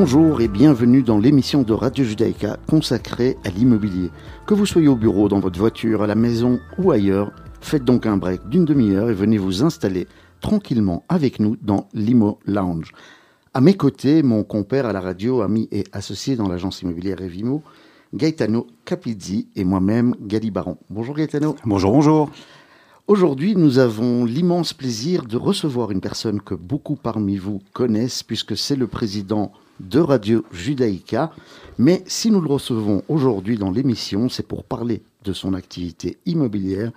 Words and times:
Bonjour 0.00 0.40
et 0.40 0.46
bienvenue 0.46 1.02
dans 1.02 1.18
l'émission 1.18 1.62
de 1.62 1.72
Radio 1.72 2.04
Judaïka 2.04 2.56
consacrée 2.68 3.36
à 3.44 3.48
l'immobilier. 3.48 4.10
Que 4.46 4.54
vous 4.54 4.64
soyez 4.64 4.86
au 4.86 4.94
bureau, 4.94 5.28
dans 5.28 5.40
votre 5.40 5.58
voiture, 5.58 6.02
à 6.02 6.06
la 6.06 6.14
maison 6.14 6.60
ou 6.78 6.92
ailleurs, 6.92 7.32
faites 7.60 7.84
donc 7.84 8.06
un 8.06 8.16
break 8.16 8.48
d'une 8.48 8.64
demi-heure 8.64 9.10
et 9.10 9.12
venez 9.12 9.38
vous 9.38 9.64
installer 9.64 10.06
tranquillement 10.40 11.04
avec 11.08 11.40
nous 11.40 11.56
dans 11.60 11.88
l'Imo 11.94 12.38
Lounge. 12.46 12.92
À 13.52 13.60
mes 13.60 13.74
côtés, 13.74 14.22
mon 14.22 14.44
compère 14.44 14.86
à 14.86 14.92
la 14.92 15.00
radio, 15.00 15.42
ami 15.42 15.66
et 15.72 15.82
associé 15.90 16.36
dans 16.36 16.46
l'agence 16.46 16.80
immobilière 16.82 17.20
Evimo, 17.20 17.64
Gaetano 18.14 18.68
Capizzi 18.84 19.48
et 19.56 19.64
moi-même, 19.64 20.14
Gali 20.20 20.52
Baron. 20.52 20.78
Bonjour 20.90 21.16
Gaetano. 21.16 21.56
Bonjour, 21.64 21.90
bonjour. 21.90 22.30
Aujourd'hui, 23.08 23.56
nous 23.56 23.80
avons 23.80 24.24
l'immense 24.24 24.74
plaisir 24.74 25.24
de 25.24 25.36
recevoir 25.36 25.90
une 25.90 26.00
personne 26.00 26.40
que 26.40 26.54
beaucoup 26.54 26.94
parmi 26.94 27.36
vous 27.36 27.58
connaissent 27.72 28.22
puisque 28.22 28.56
c'est 28.56 28.76
le 28.76 28.86
président 28.86 29.50
de 29.80 30.00
Radio 30.00 30.44
Judaïka. 30.52 31.32
Mais 31.78 32.02
si 32.06 32.30
nous 32.30 32.40
le 32.40 32.48
recevons 32.48 33.02
aujourd'hui 33.08 33.56
dans 33.56 33.70
l'émission, 33.70 34.28
c'est 34.28 34.46
pour 34.46 34.64
parler 34.64 35.02
de 35.24 35.32
son 35.32 35.54
activité 35.54 36.18
immobilière 36.26 36.90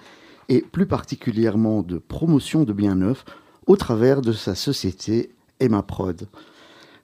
et 0.50 0.62
plus 0.62 0.86
particulièrement 0.86 1.82
de 1.82 1.98
promotion 1.98 2.64
de 2.64 2.74
biens 2.74 2.96
neufs 2.96 3.26
au 3.68 3.76
travers 3.76 4.22
de 4.22 4.34
sa 4.34 4.56
société 4.56 5.32
Emma 5.60 5.84
Prod. 5.84 6.28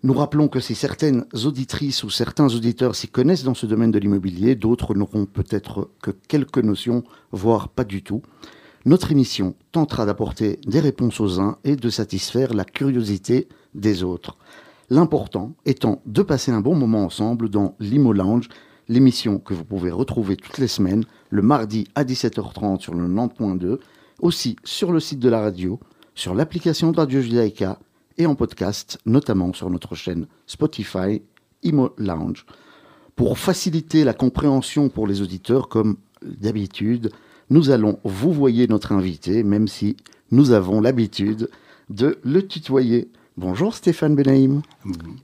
Nous 0.03 0.13
rappelons 0.13 0.47
que 0.47 0.59
si 0.59 0.75
certaines 0.75 1.25
auditrices 1.43 2.03
ou 2.03 2.09
certains 2.09 2.53
auditeurs 2.53 2.95
s'y 2.95 3.07
connaissent 3.07 3.43
dans 3.43 3.55
ce 3.55 3.65
domaine 3.65 3.91
de 3.91 3.99
l'immobilier, 3.99 4.55
d'autres 4.55 4.93
n'auront 4.93 5.25
peut-être 5.25 5.89
que 6.01 6.11
quelques 6.27 6.59
notions, 6.59 7.03
voire 7.31 7.69
pas 7.69 7.83
du 7.83 8.03
tout. 8.03 8.21
Notre 8.85 9.11
émission 9.11 9.55
tentera 9.71 10.05
d'apporter 10.05 10.59
des 10.65 10.79
réponses 10.79 11.19
aux 11.19 11.39
uns 11.41 11.57
et 11.63 11.75
de 11.75 11.89
satisfaire 11.89 12.53
la 12.53 12.63
curiosité 12.63 13.47
des 13.73 14.03
autres. 14.03 14.37
L'important 14.89 15.55
étant 15.65 16.01
de 16.05 16.21
passer 16.21 16.51
un 16.51 16.61
bon 16.61 16.75
moment 16.75 17.03
ensemble 17.03 17.49
dans 17.49 17.75
l'Imo 17.79 18.13
Lounge, 18.13 18.47
l'émission 18.87 19.37
que 19.37 19.53
vous 19.53 19.65
pouvez 19.65 19.91
retrouver 19.91 20.37
toutes 20.37 20.59
les 20.59 20.67
semaines, 20.67 21.03
le 21.29 21.41
mardi 21.41 21.87
à 21.95 22.05
17h30 22.05 22.79
sur 22.79 22.93
le 22.93 23.07
90.2, 23.07 23.79
aussi 24.21 24.55
sur 24.63 24.91
le 24.93 24.99
site 24.99 25.19
de 25.19 25.29
la 25.29 25.41
radio, 25.41 25.79
sur 26.15 26.33
l'application 26.33 26.91
de 26.91 26.97
Radio 26.97 27.21
Judaïka 27.21 27.79
et 28.17 28.25
en 28.25 28.35
podcast, 28.35 28.97
notamment 29.05 29.53
sur 29.53 29.69
notre 29.69 29.95
chaîne 29.95 30.25
Spotify 30.45 31.21
Imo 31.63 31.93
Lounge. 31.97 32.45
Pour 33.15 33.37
faciliter 33.37 34.03
la 34.03 34.13
compréhension 34.13 34.89
pour 34.89 35.05
les 35.05 35.21
auditeurs, 35.21 35.67
comme 35.67 35.97
d'habitude, 36.23 37.11
nous 37.49 37.71
allons 37.71 37.99
vous 38.03 38.31
voyer 38.31 38.67
notre 38.67 38.91
invité, 38.91 39.43
même 39.43 39.67
si 39.67 39.97
nous 40.31 40.51
avons 40.51 40.81
l'habitude 40.81 41.49
de 41.89 42.19
le 42.23 42.47
tutoyer. 42.47 43.09
Bonjour 43.37 43.75
Stéphane 43.75 44.15
Benaïm. 44.15 44.61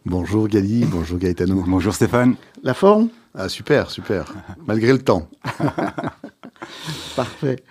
Bonjour 0.06 0.47
Gali, 0.47 0.86
bonjour 0.86 1.17
Gaetano. 1.17 1.64
Bonjour 1.67 1.94
Stéphane. 1.94 2.36
La 2.64 2.73
forme? 2.73 3.09
Ah 3.33 3.50
super, 3.50 3.89
super. 3.89 4.31
Malgré 4.67 4.92
le 4.94 5.00
temps. 5.00 5.28
Parfait. 7.16 7.64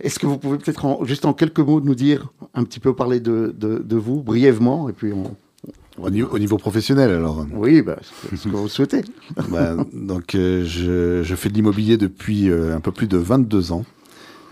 Est-ce 0.00 0.18
que 0.18 0.26
vous 0.26 0.38
pouvez 0.38 0.56
peut-être 0.56 0.86
en- 0.86 1.04
juste 1.04 1.26
en 1.26 1.34
quelques 1.34 1.58
mots 1.60 1.80
nous 1.82 1.94
dire 1.94 2.32
un 2.54 2.64
petit 2.64 2.80
peu 2.80 2.94
parler 2.94 3.20
de, 3.20 3.54
de- 3.56 3.78
de 3.84 3.96
vous 3.96 4.22
brièvement 4.22 4.88
et 4.88 4.92
puis 4.92 5.12
on... 5.12 5.36
Au 6.02 6.08
niveau, 6.08 6.30
au 6.34 6.38
niveau 6.38 6.56
professionnel 6.56 7.10
alors. 7.10 7.44
Oui, 7.52 7.82
bah, 7.82 7.98
ce 8.30 8.34
ce 8.36 8.44
que 8.48 8.56
vous 8.56 8.68
souhaitez. 8.68 9.02
Bah, 9.50 9.76
donc 9.92 10.34
euh, 10.34 10.64
je, 10.64 11.22
je 11.22 11.34
fais 11.34 11.50
de 11.50 11.54
l'immobilier 11.54 11.98
depuis 11.98 12.48
euh, 12.48 12.74
un 12.74 12.80
peu 12.80 12.90
plus 12.92 13.06
de 13.06 13.18
22 13.18 13.72
ans. 13.72 13.84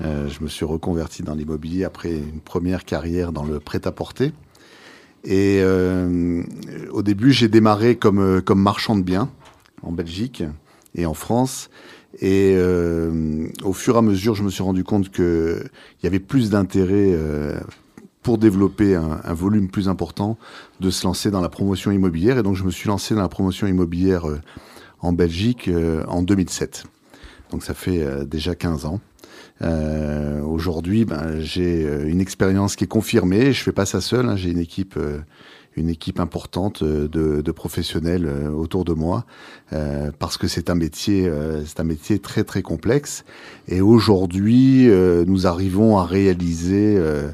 Euh, 0.02 0.28
je 0.28 0.42
me 0.44 0.48
suis 0.48 0.66
reconverti 0.66 1.22
dans 1.22 1.34
l'immobilier 1.34 1.84
après 1.84 2.12
une 2.12 2.40
première 2.44 2.84
carrière 2.84 3.32
dans 3.32 3.44
le 3.44 3.58
prêt-à-porter. 3.60 4.32
Et 5.24 5.60
euh, 5.62 6.42
au 6.90 7.02
début, 7.02 7.32
j'ai 7.32 7.48
démarré 7.48 7.96
comme, 7.96 8.20
euh, 8.20 8.40
comme 8.40 8.62
marchand 8.62 8.96
de 8.96 9.02
biens 9.02 9.30
en 9.82 9.92
Belgique 9.92 10.42
et 10.94 11.06
en 11.06 11.14
France. 11.14 11.70
Et 12.20 12.54
euh, 12.56 13.46
au 13.62 13.72
fur 13.72 13.94
et 13.94 13.98
à 13.98 14.02
mesure, 14.02 14.34
je 14.34 14.42
me 14.42 14.50
suis 14.50 14.62
rendu 14.62 14.82
compte 14.84 15.10
qu'il 15.10 15.70
y 16.02 16.06
avait 16.06 16.20
plus 16.20 16.50
d'intérêt 16.50 17.12
euh, 17.12 17.58
pour 18.22 18.38
développer 18.38 18.94
un, 18.94 19.20
un 19.22 19.34
volume 19.34 19.68
plus 19.68 19.88
important 19.88 20.38
de 20.80 20.90
se 20.90 21.06
lancer 21.06 21.30
dans 21.30 21.40
la 21.40 21.48
promotion 21.48 21.90
immobilière. 21.90 22.38
Et 22.38 22.42
donc, 22.42 22.56
je 22.56 22.64
me 22.64 22.70
suis 22.70 22.88
lancé 22.88 23.14
dans 23.14 23.22
la 23.22 23.28
promotion 23.28 23.66
immobilière 23.66 24.28
euh, 24.28 24.40
en 25.00 25.12
Belgique 25.12 25.68
euh, 25.68 26.04
en 26.08 26.22
2007. 26.22 26.84
Donc, 27.50 27.62
ça 27.62 27.74
fait 27.74 28.26
déjà 28.26 28.54
15 28.54 28.84
ans. 28.84 29.00
Euh, 29.62 30.40
Aujourd'hui, 30.42 31.04
ben, 31.04 31.40
j'ai 31.40 31.84
euh, 31.86 32.08
une 32.08 32.20
expérience 32.20 32.74
qui 32.76 32.84
est 32.84 32.88
confirmée. 32.88 33.52
Je 33.52 33.62
fais 33.62 33.72
pas 33.72 33.86
ça 33.86 34.00
seul. 34.00 34.26
hein. 34.28 34.36
J'ai 34.36 34.50
une 34.50 34.58
équipe, 34.58 34.96
euh, 34.96 35.18
une 35.76 35.88
équipe 35.88 36.18
importante 36.20 36.82
de, 36.82 37.06
de 37.40 37.52
professionnels 37.52 38.28
autour 38.56 38.84
de 38.84 38.92
moi, 38.92 39.24
euh, 39.72 40.10
parce 40.18 40.36
que 40.36 40.48
c'est 40.48 40.68
un 40.70 40.74
métier, 40.74 41.28
euh, 41.28 41.64
c'est 41.64 41.78
un 41.80 41.84
métier 41.84 42.18
très 42.18 42.42
très 42.44 42.62
complexe. 42.62 43.24
Et 43.68 43.80
aujourd'hui, 43.80 44.88
euh, 44.88 45.24
nous 45.26 45.46
arrivons 45.46 45.98
à 45.98 46.04
réaliser 46.04 46.96
euh, 46.96 47.28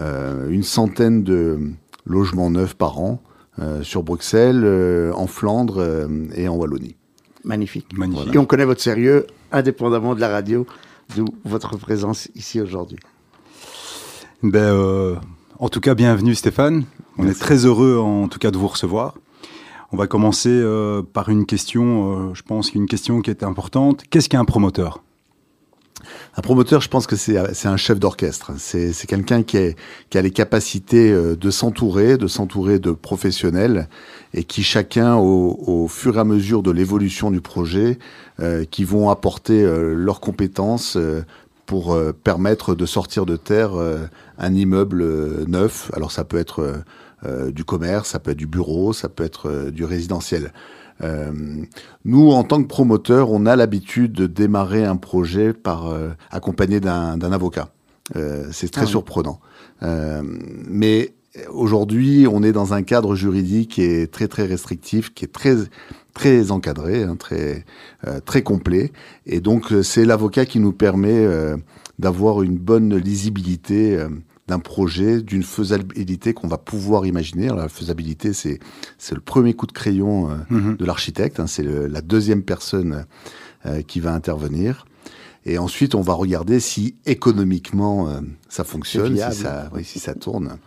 euh, 0.00 0.48
une 0.50 0.64
centaine 0.64 1.22
de 1.22 1.60
logements 2.06 2.50
neufs 2.50 2.74
par 2.74 2.98
an 2.98 3.22
euh, 3.60 3.82
sur 3.84 4.02
Bruxelles, 4.02 4.62
euh, 4.64 5.12
en 5.14 5.28
Flandre 5.28 5.76
euh, 5.78 6.08
et 6.34 6.48
en 6.48 6.56
Wallonie. 6.56 6.96
Magnifique. 7.44 7.96
Magnifique. 7.96 8.34
Et 8.34 8.38
on 8.38 8.46
connaît 8.46 8.64
votre 8.64 8.80
sérieux 8.80 9.26
indépendamment 9.52 10.14
de 10.16 10.20
la 10.20 10.28
radio, 10.28 10.66
d'où 11.16 11.26
votre 11.44 11.76
présence 11.76 12.28
ici 12.34 12.60
aujourd'hui. 12.60 12.98
Ben, 14.42 14.60
euh, 14.60 15.16
en 15.58 15.68
tout 15.68 15.80
cas, 15.80 15.94
bienvenue 15.94 16.34
Stéphane. 16.34 16.84
On 17.18 17.26
est 17.26 17.38
très 17.38 17.64
heureux 17.64 17.98
en 17.98 18.28
tout 18.28 18.38
cas 18.38 18.50
de 18.50 18.58
vous 18.58 18.68
recevoir. 18.68 19.14
On 19.92 19.96
va 19.96 20.06
commencer 20.06 20.50
euh, 20.50 21.02
par 21.02 21.28
une 21.28 21.46
question, 21.46 22.30
euh, 22.30 22.34
je 22.34 22.42
pense 22.42 22.70
qu'une 22.70 22.86
question 22.86 23.20
qui 23.20 23.30
est 23.30 23.44
importante. 23.44 24.02
Qu'est-ce 24.10 24.28
qu'un 24.28 24.44
promoteur? 24.44 25.02
Un 26.36 26.42
promoteur, 26.42 26.80
je 26.80 26.88
pense 26.88 27.06
que 27.06 27.16
c'est 27.16 27.36
un 27.38 27.76
chef 27.76 27.98
d'orchestre. 27.98 28.52
C'est 28.58 29.06
quelqu'un 29.06 29.42
qui, 29.42 29.74
qui 30.10 30.18
a 30.18 30.22
les 30.22 30.30
capacités 30.30 31.10
euh, 31.10 31.36
de 31.36 31.50
s'entourer, 31.50 32.16
de 32.16 32.26
s'entourer 32.26 32.78
de 32.78 32.92
professionnels 32.92 33.88
et 34.32 34.44
qui 34.44 34.62
chacun, 34.62 35.16
au, 35.16 35.58
au 35.66 35.88
fur 35.88 36.16
et 36.16 36.20
à 36.20 36.24
mesure 36.24 36.62
de 36.62 36.70
l'évolution 36.70 37.30
du 37.30 37.40
projet, 37.40 37.98
euh, 38.40 38.64
qui 38.68 38.82
vont 38.82 39.10
apporter 39.10 39.62
euh, 39.62 39.94
leurs 39.94 40.18
compétences 40.18 40.96
euh, 40.96 41.22
pour 41.66 41.92
euh, 41.92 42.12
permettre 42.12 42.74
de 42.74 42.86
sortir 42.86 43.26
de 43.26 43.36
terre 43.36 43.74
euh, 43.74 44.06
un 44.38 44.54
immeuble 44.54 45.02
euh, 45.02 45.44
neuf. 45.46 45.90
Alors 45.94 46.12
ça 46.12 46.24
peut 46.24 46.38
être 46.38 46.84
du 47.54 47.64
commerce, 47.64 48.10
ça 48.10 48.18
peut 48.18 48.32
être 48.32 48.36
du 48.36 48.46
bureau, 48.46 48.92
ça 48.92 49.08
peut 49.08 49.24
être 49.24 49.70
du 49.70 49.86
résidentiel. 49.86 50.52
Nous, 52.04 52.30
en 52.30 52.44
tant 52.44 52.62
que 52.62 52.68
promoteurs, 52.68 53.30
on 53.30 53.46
a 53.46 53.56
l'habitude 53.56 54.12
de 54.12 54.26
démarrer 54.26 54.84
un 54.84 54.96
projet 54.96 55.54
par 55.54 55.90
accompagné 56.30 56.80
d'un 56.80 57.32
avocat. 57.32 57.70
C'est 58.52 58.70
très 58.70 58.82
Ah 58.82 58.84
oui. 58.84 58.90
surprenant. 58.90 59.40
Mais 59.80 61.14
aujourd'hui, 61.50 62.26
on 62.30 62.42
est 62.42 62.52
dans 62.52 62.74
un 62.74 62.82
cadre 62.82 63.14
juridique 63.14 63.72
qui 63.72 63.82
est 63.82 64.10
très 64.12 64.28
très 64.28 64.44
restrictif, 64.46 65.12
qui 65.14 65.24
est 65.24 65.32
très 65.32 65.56
très 66.12 66.50
encadré, 66.50 67.02
hein, 67.02 67.16
très 67.16 67.64
euh, 68.06 68.20
très 68.20 68.42
complet. 68.42 68.92
Et 69.26 69.40
donc, 69.40 69.72
euh, 69.72 69.82
c'est 69.82 70.04
l'avocat 70.04 70.46
qui 70.46 70.60
nous 70.60 70.72
permet 70.72 71.10
euh, 71.26 71.56
d'avoir 71.98 72.42
une 72.42 72.56
bonne 72.56 72.96
lisibilité. 72.96 73.96
euh, 73.96 74.08
d'un 74.46 74.58
projet, 74.58 75.22
d'une 75.22 75.42
faisabilité 75.42 76.34
qu'on 76.34 76.48
va 76.48 76.58
pouvoir 76.58 77.06
imaginer. 77.06 77.46
Alors, 77.46 77.60
la 77.60 77.70
faisabilité, 77.70 78.34
c'est 78.34 78.58
c'est 78.98 79.14
le 79.14 79.22
premier 79.22 79.54
coup 79.54 79.66
de 79.66 79.72
crayon 79.72 80.28
Mhm. 80.50 80.76
de 80.76 80.84
l'architecte. 80.84 81.40
hein, 81.40 81.46
c'est 81.46 81.62
la 81.62 82.02
deuxième 82.02 82.42
personne 82.42 83.06
qui 83.88 84.00
va 84.00 84.12
intervenir. 84.12 84.84
Et 85.46 85.56
ensuite, 85.56 85.94
on 85.94 86.02
va 86.02 86.12
regarder 86.12 86.60
si 86.60 86.94
économiquement 87.06 88.06
euh, 88.10 88.20
ça 88.50 88.64
fonctionne, 88.64 89.14
si 89.16 89.36
ça, 89.42 89.70
oui, 89.74 89.82
si 89.82 89.98
ça 89.98 90.12
tourne, 90.14 90.58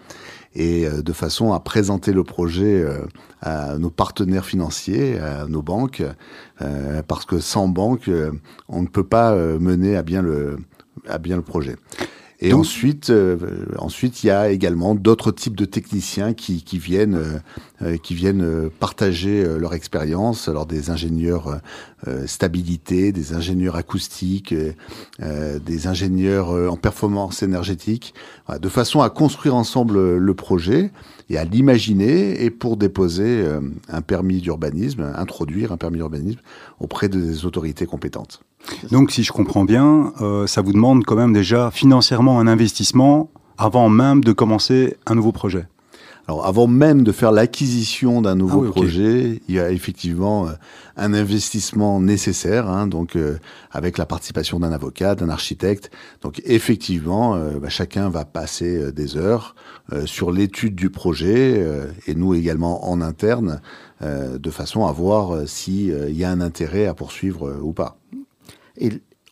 et 0.57 0.88
euh, 0.88 1.01
de 1.01 1.13
façon 1.13 1.54
à 1.54 1.59
présenter 1.59 2.12
le 2.12 2.24
projet 2.24 2.81
euh, 2.81 3.06
à 3.42 3.77
nos 3.77 3.92
partenaires 3.92 4.45
financiers, 4.45 5.19
à 5.19 5.48
nos 5.48 5.62
banques, 5.62 6.04
euh, 6.62 7.01
parce 7.07 7.25
que 7.25 7.39
sans 7.39 7.68
banque, 7.68 8.09
on 8.68 8.81
ne 8.81 8.88
peut 8.88 9.06
pas 9.06 9.36
mener 9.36 9.95
à 9.95 10.01
bien 10.01 10.24
le, 10.24 10.57
à 11.07 11.19
bien 11.19 11.36
le 11.36 11.44
projet. 11.44 11.75
Et 12.39 12.49
Donc- 12.49 12.59
ensuite, 12.61 13.09
euh, 13.09 13.35
ensuite, 13.79 14.23
il 14.23 14.27
y 14.27 14.29
a 14.29 14.51
également 14.51 14.93
d'autres 14.93 15.31
types 15.31 15.55
de 15.55 15.65
techniciens 15.65 16.33
qui, 16.33 16.63
qui 16.63 16.77
viennent, 16.77 17.15
euh, 17.15 17.39
euh, 17.81 17.97
qui 17.97 18.13
viennent 18.13 18.43
euh, 18.43 18.69
partager 18.79 19.43
euh, 19.43 19.57
leur 19.57 19.73
expérience. 19.73 20.47
Alors 20.47 20.67
des 20.67 20.91
ingénieurs 20.91 21.59
euh, 22.07 22.27
stabilité, 22.27 23.11
des 23.11 23.33
ingénieurs 23.33 23.75
acoustiques, 23.75 24.53
des 25.19 25.87
ingénieurs 25.87 26.49
en 26.71 26.77
performance 26.77 27.41
énergétique, 27.41 28.13
Voilà, 28.45 28.59
de 28.59 28.69
façon 28.69 29.01
à 29.01 29.09
construire 29.09 29.55
ensemble 29.55 30.17
le 30.17 30.33
projet 30.35 30.91
et 31.29 31.37
à 31.39 31.43
l'imaginer 31.43 32.43
et 32.43 32.51
pour 32.51 32.77
déposer 32.77 33.43
un 33.89 34.01
permis 34.01 34.41
d'urbanisme, 34.41 35.11
introduire 35.15 35.71
un 35.71 35.77
permis 35.77 35.97
d'urbanisme 35.97 36.39
auprès 36.79 37.09
des 37.09 37.45
autorités 37.45 37.87
compétentes. 37.87 38.41
Donc, 38.92 39.12
si 39.12 39.24
je 39.24 39.31
comprends 39.31 39.65
bien, 39.65 40.13
euh, 40.21 40.48
ça 40.48 40.62
vous 40.62 40.74
demande 40.74 41.04
quand 41.06 41.15
même 41.15 41.33
déjà 41.33 41.71
financièrement 41.71 42.39
un 42.39 42.48
investissement 42.48 43.30
avant 43.57 43.89
même 43.89 44.24
de 44.24 44.31
commencer 44.33 44.98
un 45.06 45.15
nouveau 45.15 45.31
projet. 45.31 45.68
Alors 46.27 46.45
avant 46.45 46.68
même 46.68 47.04
de 47.04 47.13
faire 47.13 47.31
l'acquisition 47.31 48.21
d'un 48.21 48.36
nouveau 48.36 48.59
Ah 48.59 48.65
oui, 48.65 48.71
projet, 48.71 49.42
il 49.48 49.56
y 49.56 49.59
a 49.59 49.71
effectivement 49.71 50.48
euh, 50.48 50.51
un 50.98 51.13
investissement 51.13 52.01
nécessaire, 52.01 52.68
hein, 52.68 52.86
donc 52.88 53.15
euh, 53.15 53.38
avec 53.71 53.98
la 53.98 54.06
participation 54.06 54.59
d'un 54.59 54.74
avocat, 54.74 55.15
d'un 55.15 55.30
architecte. 55.30 55.89
Donc 56.21 56.42
effectivement, 56.44 57.36
euh, 57.36 57.59
bah, 57.59 57.69
chacun 57.69 58.09
va 58.09 58.25
passer 58.25 58.92
des 58.92 59.15
heures 59.15 59.56
euh, 59.94 60.06
sur 60.06 60.31
l'étude 60.31 60.75
du 60.75 60.89
projet 60.89 61.65
et 62.07 62.15
nous 62.15 62.33
également 62.33 62.89
en 62.89 63.01
interne, 63.01 63.62
de 64.01 64.51
façon 64.51 64.86
à 64.86 64.92
voir 64.92 65.48
s'il 65.48 66.09
y 66.12 66.24
a 66.24 66.30
un 66.30 66.42
intérêt 66.42 66.86
à 66.86 66.94
poursuivre 66.94 67.59
ou 67.62 67.74
pas. 67.74 67.98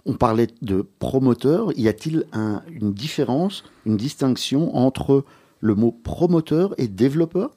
On 0.06 0.14
parlait 0.14 0.48
de 0.62 0.86
promoteur. 1.00 1.72
Y 1.76 1.88
a-t-il 1.88 2.26
un- 2.32 2.62
une 2.72 2.94
différence, 2.94 3.64
une 3.86 3.98
distinction 3.98 4.76
entre 4.76 5.24
le 5.62 5.74
mot 5.74 5.92
promoteur 6.04 6.76
et 6.78 6.88
développeur? 6.88 7.56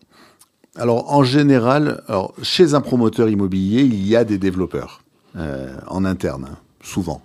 Alors 0.76 1.12
en 1.12 1.25
général, 1.25 2.02
chez 2.43 2.75
un 2.75 2.81
promoteur 2.81 3.29
immobilier, 3.29 3.82
il 3.82 4.06
y 4.06 4.17
a 4.17 4.25
des 4.25 4.38
développeurs 4.38 5.02
euh, 5.37 5.76
en 5.88 6.05
interne, 6.05 6.46
hein, 6.50 6.56
souvent. 6.82 7.20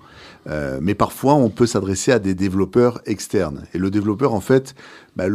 Euh, 0.47 0.79
mais 0.81 0.93
parfois, 0.93 1.35
on 1.35 1.49
peut 1.49 1.65
s'adresser 1.65 2.11
à 2.11 2.19
des 2.19 2.33
développeurs 2.35 2.99
externes. 3.05 3.63
Et 3.73 3.77
le 3.77 3.89
développeur, 3.89 4.33
en 4.33 4.41
fait, 4.41 4.75
bah, 5.15 5.25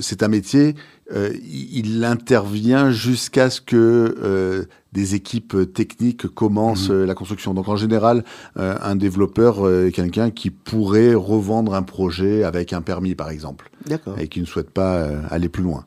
c'est 0.00 0.22
un 0.22 0.28
métier, 0.28 0.76
euh, 1.12 1.32
il, 1.42 2.04
intervient 2.04 2.90
jusqu'à 2.90 3.50
ce 3.50 3.60
que 3.60 4.16
euh, 4.22 4.64
des 4.92 5.14
équipes 5.14 5.72
techniques 5.72 6.28
commencent 6.28 6.90
euh, 6.90 7.04
la 7.04 7.14
construction. 7.14 7.54
Donc 7.54 7.68
en 7.68 7.76
général, 7.76 8.24
euh, 8.58 8.76
un 8.80 8.96
développeur 8.96 9.68
est 9.68 9.92
quelqu'un 9.92 10.30
qui 10.30 10.50
pourrait 10.50 11.14
revendre 11.14 11.74
un 11.74 11.82
projet 11.82 12.44
avec 12.44 12.72
un 12.72 12.82
permis, 12.82 13.14
par 13.14 13.30
exemple 13.30 13.70
et 14.18 14.28
qui 14.28 14.40
ne 14.40 14.46
souhaitent 14.46 14.70
pas 14.70 15.08
aller 15.30 15.48
plus 15.48 15.62
loin. 15.62 15.84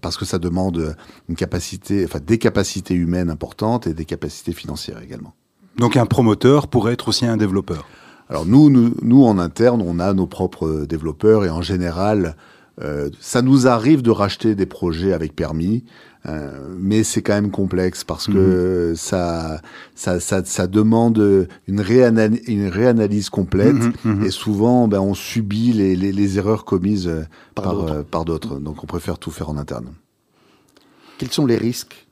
Parce 0.00 0.16
que 0.16 0.24
ça 0.24 0.38
demande 0.38 0.96
une 1.28 1.36
capacité, 1.36 2.04
enfin 2.04 2.18
des 2.18 2.38
capacités 2.38 2.94
humaines 2.94 3.30
importantes 3.30 3.86
et 3.86 3.94
des 3.94 4.06
capacités 4.06 4.52
financières 4.52 5.00
également. 5.02 5.34
Donc 5.76 5.96
un 5.96 6.06
promoteur 6.06 6.66
pourrait 6.66 6.94
être 6.94 7.08
aussi 7.08 7.26
un 7.26 7.36
développeur. 7.36 7.86
Alors 8.30 8.46
nous, 8.46 8.70
nous, 8.70 8.94
nous 9.02 9.24
en 9.24 9.38
interne, 9.38 9.82
on 9.84 9.98
a 10.00 10.12
nos 10.12 10.26
propres 10.26 10.86
développeurs 10.88 11.44
et 11.44 11.50
en 11.50 11.62
général, 11.62 12.36
euh, 12.82 13.10
ça 13.20 13.42
nous 13.42 13.66
arrive 13.66 14.02
de 14.02 14.10
racheter 14.10 14.54
des 14.54 14.66
projets 14.66 15.12
avec 15.12 15.34
permis, 15.36 15.84
euh, 16.26 16.50
mais 16.78 17.02
c'est 17.02 17.22
quand 17.22 17.34
même 17.34 17.50
complexe 17.50 18.04
parce 18.04 18.26
que 18.26 18.92
ça, 18.96 19.60
ça, 19.94 20.20
ça, 20.20 20.44
ça 20.44 20.66
demande 20.66 21.48
une, 21.66 21.80
réanal- 21.80 22.40
une 22.46 22.68
réanalyse 22.68 23.30
complète 23.30 23.74
Mhm, 23.74 23.92
mhm. 24.04 24.24
et 24.26 24.30
souvent, 24.30 24.86
ben, 24.88 25.00
on 25.00 25.14
subit 25.14 25.72
les, 25.72 25.96
les, 25.96 26.12
les 26.12 26.38
erreurs 26.38 26.64
commises 26.64 27.08
euh, 27.08 27.22
Par 27.54 27.78
euh, 27.90 28.02
par 28.02 28.24
d'autres. 28.24 28.58
Donc 28.60 28.82
on 28.84 28.86
préfère 28.86 29.18
tout 29.18 29.30
faire 29.30 29.48
en 29.48 29.56
interne. 29.56 29.86
Quels 31.18 31.30
sont 31.32 31.46
les 31.46 31.56
risques 31.56 32.06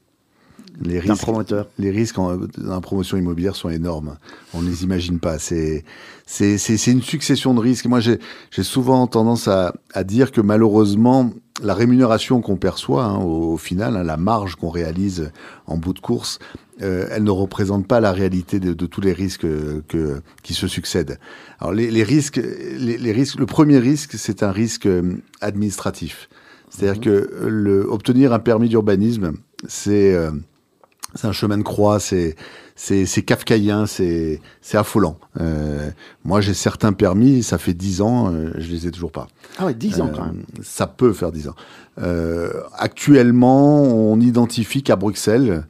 Les 0.80 1.00
d'un 1.00 1.12
risques, 1.12 1.22
promoteur 1.22 1.66
les 1.78 1.90
risques 1.90 2.18
en, 2.18 2.38
en 2.68 2.80
promotion 2.80 3.16
immobilière 3.16 3.56
sont 3.56 3.68
énormes. 3.68 4.16
On 4.54 4.62
ne 4.62 4.68
les 4.68 4.84
imagine 4.84 5.18
pas. 5.18 5.38
C'est 5.38 5.84
c'est 6.24 6.56
c'est 6.58 6.76
c'est 6.76 6.92
une 6.92 7.02
succession 7.02 7.52
de 7.54 7.60
risques. 7.60 7.86
Moi, 7.86 8.00
j'ai 8.00 8.18
souvent 8.62 9.06
tendance 9.06 9.48
à, 9.48 9.74
à 9.92 10.04
dire 10.04 10.30
que 10.30 10.40
malheureusement, 10.40 11.32
la 11.62 11.74
rémunération 11.74 12.40
qu'on 12.40 12.56
perçoit 12.56 13.04
hein, 13.04 13.18
au, 13.18 13.54
au 13.54 13.56
final, 13.56 13.96
hein, 13.96 14.04
la 14.04 14.16
marge 14.16 14.54
qu'on 14.54 14.70
réalise 14.70 15.32
en 15.66 15.78
bout 15.78 15.92
de 15.94 15.98
course, 15.98 16.38
euh, 16.80 17.08
elle 17.10 17.24
ne 17.24 17.30
représente 17.30 17.88
pas 17.88 17.98
la 17.98 18.12
réalité 18.12 18.60
de, 18.60 18.72
de 18.72 18.86
tous 18.86 19.00
les 19.00 19.12
risques 19.12 19.44
euh, 19.44 19.82
que, 19.88 20.22
qui 20.44 20.54
se 20.54 20.68
succèdent. 20.68 21.18
Alors 21.58 21.72
les, 21.72 21.90
les 21.90 22.04
risques, 22.04 22.36
les, 22.36 22.98
les 22.98 23.12
risques, 23.12 23.40
le 23.40 23.46
premier 23.46 23.78
risque, 23.78 24.14
c'est 24.16 24.44
un 24.44 24.52
risque 24.52 24.86
euh, 24.86 25.16
administratif. 25.40 26.28
C'est-à-dire 26.70 27.00
que 27.00 27.48
le, 27.48 27.84
obtenir 27.90 28.32
un 28.32 28.38
permis 28.38 28.68
d'urbanisme, 28.68 29.32
c'est 29.66 30.14
euh, 30.14 30.30
c'est 31.14 31.26
un 31.26 31.32
chemin 31.32 31.58
de 31.58 31.62
croix, 31.62 32.00
c'est 32.00 32.36
c'est 32.76 33.06
c'est 33.06 33.22
kafkaïen, 33.22 33.86
c'est 33.86 34.40
c'est 34.60 34.76
affolant. 34.76 35.18
Euh, 35.40 35.90
moi, 36.24 36.40
j'ai 36.40 36.54
certains 36.54 36.92
permis, 36.92 37.42
ça 37.42 37.58
fait 37.58 37.74
10 37.74 38.00
ans, 38.02 38.32
euh, 38.32 38.52
je 38.56 38.70
les 38.70 38.86
ai 38.86 38.90
toujours 38.90 39.10
pas. 39.12 39.26
Ah 39.58 39.66
ouais, 39.66 39.74
10 39.74 40.00
ans 40.00 40.08
Euh, 40.12 40.16
quand 40.16 40.24
même. 40.26 40.44
Ça 40.62 40.86
peut 40.86 41.12
faire 41.12 41.32
10 41.32 41.48
ans. 41.48 41.54
Euh, 42.00 42.52
actuellement, 42.76 43.82
on 43.82 44.20
identifie 44.20 44.82
qu'à 44.82 44.96
Bruxelles, 44.96 45.64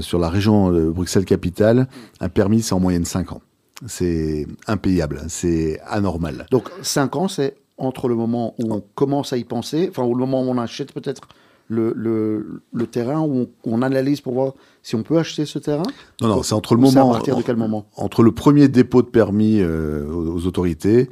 sur 0.00 0.18
la 0.18 0.28
région 0.28 0.70
de 0.70 0.90
Bruxelles-Capitale, 0.90 1.88
un 2.20 2.28
permis, 2.28 2.60
c'est 2.60 2.74
en 2.74 2.80
moyenne 2.80 3.06
5 3.06 3.32
ans. 3.32 3.40
C'est 3.86 4.46
impayable, 4.66 5.22
c'est 5.28 5.80
anormal. 5.88 6.44
Donc 6.50 6.68
5 6.82 7.16
ans, 7.16 7.28
c'est 7.28 7.54
entre 7.78 8.08
le 8.08 8.14
moment 8.14 8.54
où 8.58 8.74
on 8.74 8.82
commence 8.94 9.32
à 9.32 9.38
y 9.38 9.44
penser, 9.44 9.88
enfin, 9.90 10.02
au 10.02 10.14
moment 10.14 10.42
où 10.42 10.50
on 10.50 10.58
achète 10.58 10.92
peut-être 10.92 11.22
le, 11.70 11.92
le, 11.96 12.60
le 12.72 12.86
terrain, 12.86 13.20
où 13.20 13.32
on, 13.32 13.48
on 13.64 13.80
analyse 13.82 14.20
pour 14.20 14.34
voir 14.34 14.52
si 14.82 14.96
on 14.96 15.02
peut 15.02 15.18
acheter 15.18 15.46
ce 15.46 15.58
terrain 15.58 15.84
Non, 16.20 16.28
non, 16.28 16.42
c'est 16.42 16.54
entre 16.54 16.74
le 16.74 16.80
moment. 16.82 17.10
à 17.10 17.14
partir 17.14 17.36
de 17.36 17.42
quel 17.42 17.56
moment 17.56 17.86
entre 17.96 18.22
le 18.22 18.32
premier 18.32 18.68
dépôt 18.68 19.00
de 19.02 19.06
permis 19.08 19.60
euh, 19.60 20.06
aux, 20.10 20.34
aux 20.34 20.46
autorités 20.46 21.08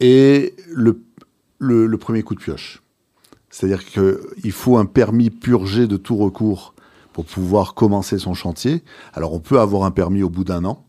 et 0.00 0.54
le, 0.70 1.00
le, 1.58 1.86
le 1.86 1.98
premier 1.98 2.22
coup 2.22 2.34
de 2.34 2.40
pioche. 2.40 2.82
C'est-à-dire 3.50 3.84
qu'il 3.84 4.52
faut 4.52 4.76
un 4.76 4.86
permis 4.86 5.30
purgé 5.30 5.86
de 5.86 5.96
tout 5.96 6.16
recours 6.16 6.74
pour 7.12 7.24
pouvoir 7.24 7.74
commencer 7.74 8.18
son 8.18 8.34
chantier. 8.34 8.82
Alors 9.14 9.32
on 9.34 9.40
peut 9.40 9.60
avoir 9.60 9.84
un 9.84 9.90
permis 9.90 10.22
au 10.22 10.30
bout 10.30 10.44
d'un 10.44 10.64
an. 10.64 10.84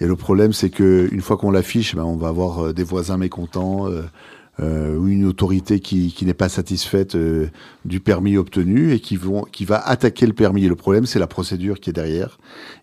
Et 0.00 0.06
le 0.06 0.16
problème, 0.16 0.52
c'est 0.54 0.70
que 0.70 1.08
une 1.12 1.20
fois 1.20 1.36
qu'on 1.36 1.50
l'affiche, 1.50 1.94
ben, 1.94 2.04
on 2.04 2.16
va 2.16 2.28
avoir 2.28 2.66
euh, 2.66 2.72
des 2.72 2.82
voisins 2.84 3.18
mécontents 3.18 3.86
euh, 3.88 4.02
ou 4.58 5.06
une 5.08 5.24
autorité 5.24 5.80
qui, 5.80 6.12
qui 6.12 6.26
n'est 6.26 6.34
pas 6.34 6.48
satisfaite 6.50 7.14
euh, 7.14 7.48
du 7.84 8.00
permis 8.00 8.36
obtenu 8.36 8.92
et 8.92 9.00
qui, 9.00 9.16
vont, 9.16 9.42
qui 9.42 9.64
va 9.64 9.78
attaquer 9.86 10.26
le 10.26 10.32
permis. 10.34 10.62
Le 10.68 10.76
problème, 10.76 11.06
c'est 11.06 11.18
la 11.18 11.26
procédure 11.26 11.80
qui 11.80 11.90
est 11.90 11.94
derrière 11.94 12.38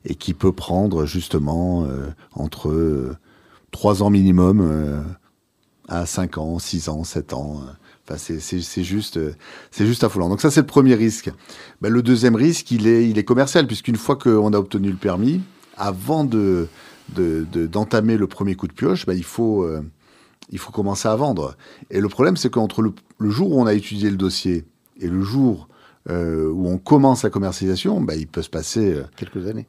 et 0.06 0.16
qui 0.16 0.34
peut 0.34 0.52
prendre 0.54 1.06
justement 1.06 1.86
euh, 1.86 2.08
entre 2.34 2.70
euh, 2.70 3.16
trois 3.72 4.02
ans 4.02 4.10
minimum 4.10 4.60
euh, 4.62 5.02
à 5.88 6.06
5 6.06 6.38
ans, 6.38 6.58
6 6.60 6.90
ans, 6.90 7.04
7 7.04 7.34
ans. 7.34 7.62
euh. 7.64 7.72
Enfin, 8.10 8.18
c'est- 8.18 8.84
juste, 8.84 9.18
euh, 9.18 9.34
c'est 9.70 9.86
juste 9.86 10.04
affolant. 10.04 10.30
Donc 10.30 10.40
ça, 10.40 10.50
c'est 10.50 10.62
le 10.62 10.66
premier 10.66 10.96
risque. 10.96 11.30
Ben, 11.82 11.92
le 11.92 12.02
deuxième 12.02 12.36
risque, 12.38 12.72
il 12.72 12.88
est, 12.88 13.10
il 13.10 13.18
est 13.18 13.24
commercial, 13.26 13.68
puisqu'une 13.68 13.98
fois 13.98 14.16
qu'on 14.16 14.54
a 14.54 14.58
obtenu 14.58 14.90
le 14.90 14.96
permis, 14.98 15.42
avant 15.76 16.24
de 16.24 16.68
de- 17.16 17.46
de- 17.54 17.68
d'entamer 17.68 18.18
le 18.18 18.28
premier 18.28 18.56
coup 18.56 18.68
de 18.68 18.74
pioche, 18.74 19.06
ben, 19.06 19.14
il 19.14 19.24
faut 19.24 19.64
euh, 19.64 19.82
il 20.50 20.60
faut 20.60 20.72
commencer 20.72 21.08
à 21.08 21.16
vendre. 21.16 21.56
Et 21.90 22.00
le 22.02 22.08
problème, 22.10 22.38
c'est 22.38 22.50
qu'entre 22.50 22.82
le, 22.82 22.94
le 23.20 23.30
jour 23.30 23.52
où 23.52 23.62
on 23.62 23.66
a 23.66 23.74
étudié 23.74 24.10
le 24.10 24.18
dossier 24.18 24.66
et 25.00 25.08
le 25.08 25.22
jour 25.22 25.68
euh, 26.10 26.50
où 26.50 26.68
on 26.68 26.78
commence 26.78 27.24
la 27.24 27.30
commercialisation, 27.30 28.00
ben, 28.02 28.16
il 28.18 28.28
peut 28.28 28.42
se 28.42 28.50
passer 28.50 28.94
euh, 28.94 29.04
Quelques 29.18 29.46
années. 29.48 29.68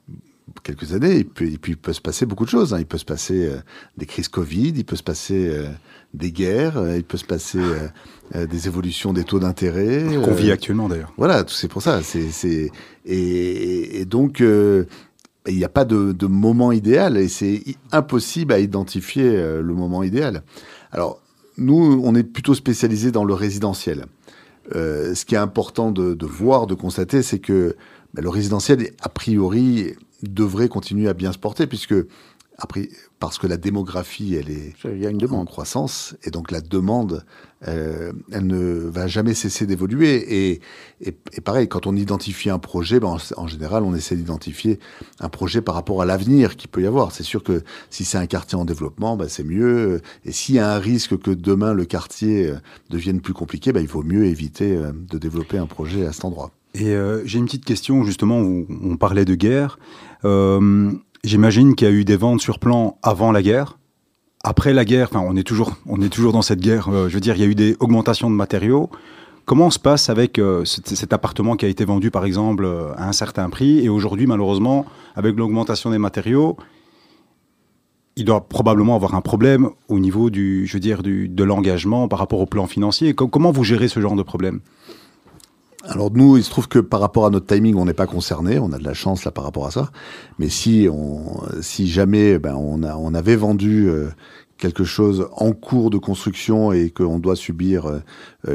quelques 0.62 0.92
années, 0.92 1.18
et 1.18 1.24
puis, 1.24 1.54
et 1.54 1.58
puis 1.58 1.72
il 1.72 1.76
peut 1.78 1.92
se 1.92 2.00
passer 2.00 2.26
beaucoup 2.26 2.44
de 2.44 2.50
choses. 2.50 2.72
hein. 2.74 2.78
Il 2.78 2.86
peut 2.86 2.96
se 2.98 3.04
passer 3.04 3.46
euh, 3.48 3.56
des 3.96 4.06
crises 4.06 4.28
Covid, 4.28 4.72
il 4.76 4.84
peut 4.84 4.96
se 4.96 5.02
passer 5.02 5.48
euh, 5.48 5.66
des 6.14 6.30
guerres, 6.32 6.78
euh, 6.78 6.96
il 6.96 7.02
peut 7.04 7.18
se 7.18 7.24
passer 7.24 7.58
euh, 7.58 7.88
euh, 8.36 8.46
des 8.46 8.66
évolutions 8.68 9.12
des 9.12 9.24
taux 9.24 9.40
d'intérêt. 9.40 10.04
Qu'on 10.24 10.30
euh, 10.30 10.34
vit 10.34 10.50
actuellement 10.52 10.88
d'ailleurs. 10.88 11.12
voilà, 11.18 11.42
tout- 11.44 11.54
c'est 11.54 11.68
pour 11.68 11.82
ça. 11.82 12.00
C'est, 12.02 12.70
et, 13.04 14.00
et 14.00 14.04
donc, 14.04 14.40
euh, 14.40 14.84
il 15.48 15.56
n'y 15.56 15.64
a 15.64 15.68
pas 15.68 15.84
de, 15.84 16.26
moment 16.26 16.72
idéal 16.72 17.16
et 17.16 17.28
c'est 17.28 17.62
impossible 17.92 18.52
à 18.52 18.58
identifier 18.58 19.24
euh, 19.24 19.62
le 19.62 19.74
moment 19.74 20.02
idéal. 20.02 20.42
Alors, 20.92 21.20
nous, 21.56 22.00
on 22.04 22.14
est 22.14 22.22
plutôt 22.22 22.54
spécialisé 22.54 23.10
dans 23.10 23.24
le 23.24 23.34
résidentiel. 23.34 24.06
Euh, 24.74 25.14
ce 25.14 25.24
qui 25.24 25.34
est 25.34 25.38
important 25.38 25.90
de, 25.90 26.26
voir, 26.26 26.66
de 26.66 26.74
constater, 26.74 27.22
c'est 27.22 27.38
que 27.38 27.76
ben, 28.14 28.22
le 28.22 28.28
résidentiel, 28.28 28.90
a 29.00 29.08
priori, 29.08 29.94
devrait 30.22 30.68
continuer 30.68 31.08
à 31.08 31.14
bien 31.14 31.32
se 31.32 31.38
porter, 31.38 31.66
puisque 31.66 31.94
après, 32.58 32.88
parce 33.20 33.38
que 33.38 33.46
la 33.46 33.56
démographie, 33.56 34.34
elle 34.34 34.50
est 34.50 34.74
Il 34.84 34.98
y 34.98 35.06
a 35.06 35.10
une 35.10 35.16
en 35.16 35.18
demande. 35.18 35.46
croissance, 35.46 36.16
et 36.24 36.30
donc 36.30 36.50
la 36.50 36.60
demande, 36.60 37.24
euh, 37.68 38.12
elle 38.32 38.46
ne 38.48 38.88
va 38.88 39.06
jamais 39.06 39.32
cesser 39.34 39.64
d'évoluer. 39.64 40.14
Et, 40.16 40.60
et, 41.00 41.16
et 41.32 41.40
pareil, 41.40 41.68
quand 41.68 41.86
on 41.86 41.94
identifie 41.94 42.50
un 42.50 42.58
projet, 42.58 42.98
ben, 42.98 43.08
en, 43.08 43.18
en 43.36 43.46
général, 43.46 43.84
on 43.84 43.94
essaie 43.94 44.16
d'identifier 44.16 44.80
un 45.20 45.28
projet 45.28 45.62
par 45.62 45.76
rapport 45.76 46.02
à 46.02 46.04
l'avenir 46.04 46.56
qu'il 46.56 46.68
peut 46.68 46.82
y 46.82 46.86
avoir. 46.86 47.12
C'est 47.12 47.22
sûr 47.22 47.44
que 47.44 47.62
si 47.90 48.04
c'est 48.04 48.18
un 48.18 48.26
quartier 48.26 48.58
en 48.58 48.64
développement, 48.64 49.16
ben, 49.16 49.28
c'est 49.28 49.44
mieux. 49.44 50.00
Et 50.24 50.32
s'il 50.32 50.56
y 50.56 50.58
a 50.58 50.74
un 50.74 50.78
risque 50.80 51.16
que 51.16 51.30
demain 51.30 51.72
le 51.72 51.84
quartier 51.84 52.48
euh, 52.48 52.56
devienne 52.90 53.20
plus 53.20 53.34
compliqué, 53.34 53.72
ben, 53.72 53.80
il 53.80 53.88
vaut 53.88 54.02
mieux 54.02 54.24
éviter 54.24 54.74
euh, 54.76 54.90
de 54.92 55.18
développer 55.18 55.58
un 55.58 55.66
projet 55.66 56.06
à 56.06 56.12
cet 56.12 56.24
endroit. 56.24 56.50
Et 56.74 56.90
euh, 56.94 57.22
j'ai 57.24 57.38
une 57.38 57.46
petite 57.46 57.64
question, 57.64 58.04
justement, 58.04 58.40
où 58.40 58.66
on 58.82 58.96
parlait 58.96 59.24
de 59.24 59.34
guerre. 59.34 59.78
Euh, 60.24 60.92
J'imagine 61.24 61.74
qu'il 61.74 61.88
y 61.88 61.90
a 61.90 61.94
eu 61.94 62.04
des 62.04 62.16
ventes 62.16 62.40
sur 62.40 62.58
plan 62.58 62.96
avant 63.02 63.32
la 63.32 63.42
guerre. 63.42 63.78
Après 64.44 64.72
la 64.72 64.84
guerre, 64.84 65.08
enfin, 65.10 65.24
on 65.26 65.36
est 65.36 65.42
toujours, 65.42 65.72
on 65.86 66.00
est 66.00 66.08
toujours 66.08 66.32
dans 66.32 66.42
cette 66.42 66.60
guerre. 66.60 66.88
euh, 66.88 67.08
je 67.08 67.14
veux 67.14 67.20
dire, 67.20 67.34
il 67.34 67.40
y 67.40 67.44
a 67.44 67.48
eu 67.48 67.54
des 67.56 67.76
augmentations 67.80 68.30
de 68.30 68.34
matériaux. 68.36 68.88
Comment 69.44 69.70
se 69.70 69.78
passe 69.78 70.10
avec 70.10 70.38
euh, 70.38 70.64
cet, 70.64 71.12
appartement 71.12 71.56
qui 71.56 71.64
a 71.64 71.68
été 71.68 71.84
vendu, 71.84 72.10
par 72.10 72.24
exemple, 72.24 72.64
euh, 72.64 72.92
à 72.96 73.08
un 73.08 73.12
certain 73.12 73.48
prix, 73.50 73.80
et 73.80 73.88
aujourd'hui, 73.88 74.26
malheureusement, 74.26 74.86
avec 75.16 75.36
l'augmentation 75.36 75.90
des 75.90 75.98
matériaux, 75.98 76.56
il 78.16 78.24
doit 78.24 78.48
probablement 78.48 78.94
avoir 78.94 79.14
un 79.14 79.20
problème 79.20 79.70
au 79.88 79.98
niveau 79.98 80.28
du, 80.28 80.66
je 80.66 80.74
veux 80.74 80.80
dire, 80.80 81.02
de 81.02 81.44
l'engagement 81.44 82.08
par 82.08 82.18
rapport 82.18 82.40
au 82.40 82.46
plan 82.46 82.66
financier. 82.66 83.14
Co- 83.14 83.28
comment 83.28 83.50
vous 83.50 83.64
gérez 83.64 83.88
ce 83.88 84.00
genre 84.00 84.16
de 84.16 84.22
problème? 84.22 84.60
Alors 85.88 86.10
nous, 86.12 86.36
il 86.36 86.44
se 86.44 86.50
trouve 86.50 86.68
que 86.68 86.78
par 86.78 87.00
rapport 87.00 87.24
à 87.24 87.30
notre 87.30 87.46
timing, 87.46 87.74
on 87.76 87.86
n'est 87.86 87.94
pas 87.94 88.06
concerné, 88.06 88.58
on 88.58 88.72
a 88.72 88.78
de 88.78 88.84
la 88.84 88.92
chance 88.92 89.24
là 89.24 89.30
par 89.30 89.44
rapport 89.44 89.66
à 89.66 89.70
ça. 89.70 89.90
Mais 90.38 90.50
si 90.50 90.86
on, 90.90 91.40
si 91.62 91.88
jamais 91.88 92.38
ben, 92.38 92.54
on, 92.54 92.82
a, 92.82 92.94
on 92.96 93.14
avait 93.14 93.36
vendu 93.36 93.88
euh, 93.88 94.08
quelque 94.58 94.84
chose 94.84 95.28
en 95.32 95.52
cours 95.52 95.88
de 95.88 95.96
construction 95.96 96.72
et 96.72 96.90
qu'on 96.90 97.18
doit 97.18 97.36
subir 97.36 97.86
euh, 97.86 98.00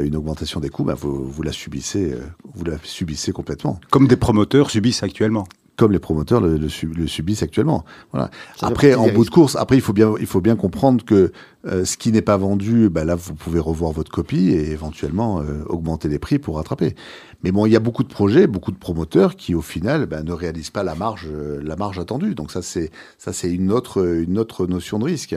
une 0.04 0.14
augmentation 0.14 0.60
des 0.60 0.68
coûts, 0.68 0.84
ben 0.84 0.94
vous, 0.94 1.28
vous 1.28 1.42
la 1.42 1.52
subissez, 1.52 2.12
euh, 2.12 2.20
vous 2.54 2.64
la 2.64 2.76
subissez 2.84 3.32
complètement. 3.32 3.80
Comme 3.90 4.06
des 4.06 4.16
promoteurs 4.16 4.70
subissent 4.70 5.02
actuellement 5.02 5.48
comme 5.76 5.92
les 5.92 5.98
promoteurs 5.98 6.40
le, 6.40 6.56
le, 6.56 7.06
subissent 7.06 7.42
actuellement. 7.42 7.84
Voilà. 8.12 8.30
après, 8.62 8.94
en 8.94 9.08
bout 9.08 9.24
de 9.24 9.30
course, 9.30 9.56
après 9.56 9.76
il 9.76 9.80
faut 9.80 9.92
bien, 9.92 10.14
il 10.20 10.26
faut 10.26 10.40
bien 10.40 10.56
comprendre 10.56 11.04
que 11.04 11.32
euh, 11.66 11.84
ce 11.84 11.96
qui 11.96 12.12
n'est 12.12 12.22
pas 12.22 12.36
vendu, 12.36 12.88
ben 12.90 13.04
là 13.04 13.14
vous 13.14 13.34
pouvez 13.34 13.58
revoir 13.58 13.92
votre 13.92 14.10
copie 14.10 14.50
et 14.50 14.70
éventuellement 14.70 15.40
euh, 15.40 15.64
augmenter 15.66 16.08
les 16.08 16.18
prix 16.18 16.38
pour 16.38 16.56
rattraper. 16.56 16.94
Mais 17.42 17.52
bon, 17.52 17.66
il 17.66 17.72
y 17.72 17.76
a 17.76 17.80
beaucoup 17.80 18.04
de 18.04 18.08
projets, 18.08 18.46
beaucoup 18.46 18.70
de 18.70 18.76
promoteurs 18.76 19.36
qui 19.36 19.54
au 19.54 19.62
final 19.62 20.06
ben, 20.06 20.22
ne 20.22 20.32
réalisent 20.32 20.70
pas 20.70 20.82
la 20.82 20.94
marge, 20.94 21.28
euh, 21.32 21.60
la 21.62 21.76
marge 21.76 21.98
attendue. 21.98 22.34
Donc 22.34 22.50
ça 22.50 22.62
c'est, 22.62 22.90
ça 23.18 23.32
c'est 23.32 23.50
une 23.50 23.72
autre, 23.72 24.06
une 24.06 24.38
autre 24.38 24.66
notion 24.66 24.98
de 24.98 25.04
risque. 25.04 25.34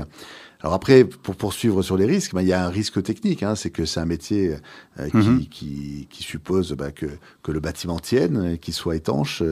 Alors 0.61 0.73
après, 0.73 1.03
pour 1.05 1.35
poursuivre 1.35 1.83
sur 1.83 1.97
les 1.97 2.05
risques, 2.05 2.33
ben, 2.33 2.41
il 2.41 2.47
y 2.47 2.53
a 2.53 2.65
un 2.65 2.69
risque 2.69 3.01
technique, 3.03 3.43
hein, 3.43 3.55
c'est 3.55 3.69
que 3.69 3.85
c'est 3.85 3.99
un 3.99 4.05
métier 4.05 4.55
euh, 4.99 5.09
qui, 5.09 5.17
mhm. 5.17 5.45
qui, 5.45 6.07
qui, 6.09 6.23
suppose 6.23 6.71
bah, 6.73 6.91
que, 6.91 7.05
que, 7.43 7.51
le 7.51 7.59
bâtiment 7.59 7.99
tienne, 7.99 8.57
qu'il 8.57 8.73
soit 8.73 8.95
étanche, 8.95 9.43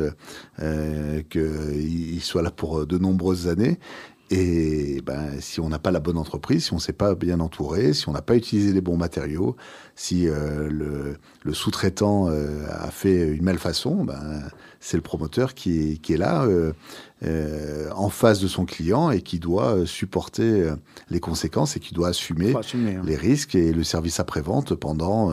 euh, 0.60 1.22
qu'il 1.30 2.22
soit 2.22 2.42
là 2.42 2.52
pour 2.52 2.88
de 2.88 2.98
nombreuses 2.98 3.48
années. 3.48 3.80
Et 4.32 5.01
ben, 5.05 5.39
si 5.39 5.60
on 5.60 5.70
n'a 5.70 5.77
pas 5.77 5.91
la 5.91 6.00
bonne 6.00 6.17
entreprise, 6.17 6.65
si 6.65 6.74
on 6.74 6.77
ne 6.77 6.82
s'est 6.82 6.94
pas 6.94 7.13
bien 7.13 7.39
entouré, 7.39 7.94
si 7.94 8.10
on 8.10 8.12
n'a 8.12 8.24
pas 8.24 8.36
utilisé 8.36 8.74
les 8.74 8.82
bons 8.82 8.98
matériaux, 8.98 9.55
si 9.94 10.27
euh, 10.27 10.67
le, 10.67 11.17
le 11.44 11.53
sous-traitant 11.53 12.27
euh, 12.27 12.65
a 12.72 12.89
fait 12.89 13.27
une 13.27 13.44
malfaçon, 13.44 14.03
ben, 14.03 14.41
c'est 14.79 14.98
le 14.98 15.03
promoteur 15.03 15.53
qui 15.53 15.91
est, 15.91 15.98
qui 15.98 16.13
est 16.13 16.17
là 16.17 16.44
euh, 16.44 16.74
euh 17.24 17.89
en 17.96 18.10
face 18.10 18.39
de 18.39 18.48
son 18.48 18.65
client 18.65 19.12
et 19.12 19.22
qui 19.22 19.38
doit 19.38 19.86
supporter 19.86 20.74
les 21.10 21.20
conséquences 21.20 21.77
et 21.77 21.79
qui 21.79 21.94
doit 21.94 22.10
assumer, 22.10 22.55
assumer 22.55 22.96
hein. 22.96 23.03
les 23.05 23.15
risques 23.15 23.53
et 23.53 23.72
le 23.72 23.84
service 23.84 24.20
après-vente 24.20 24.74
pendant, 24.74 25.32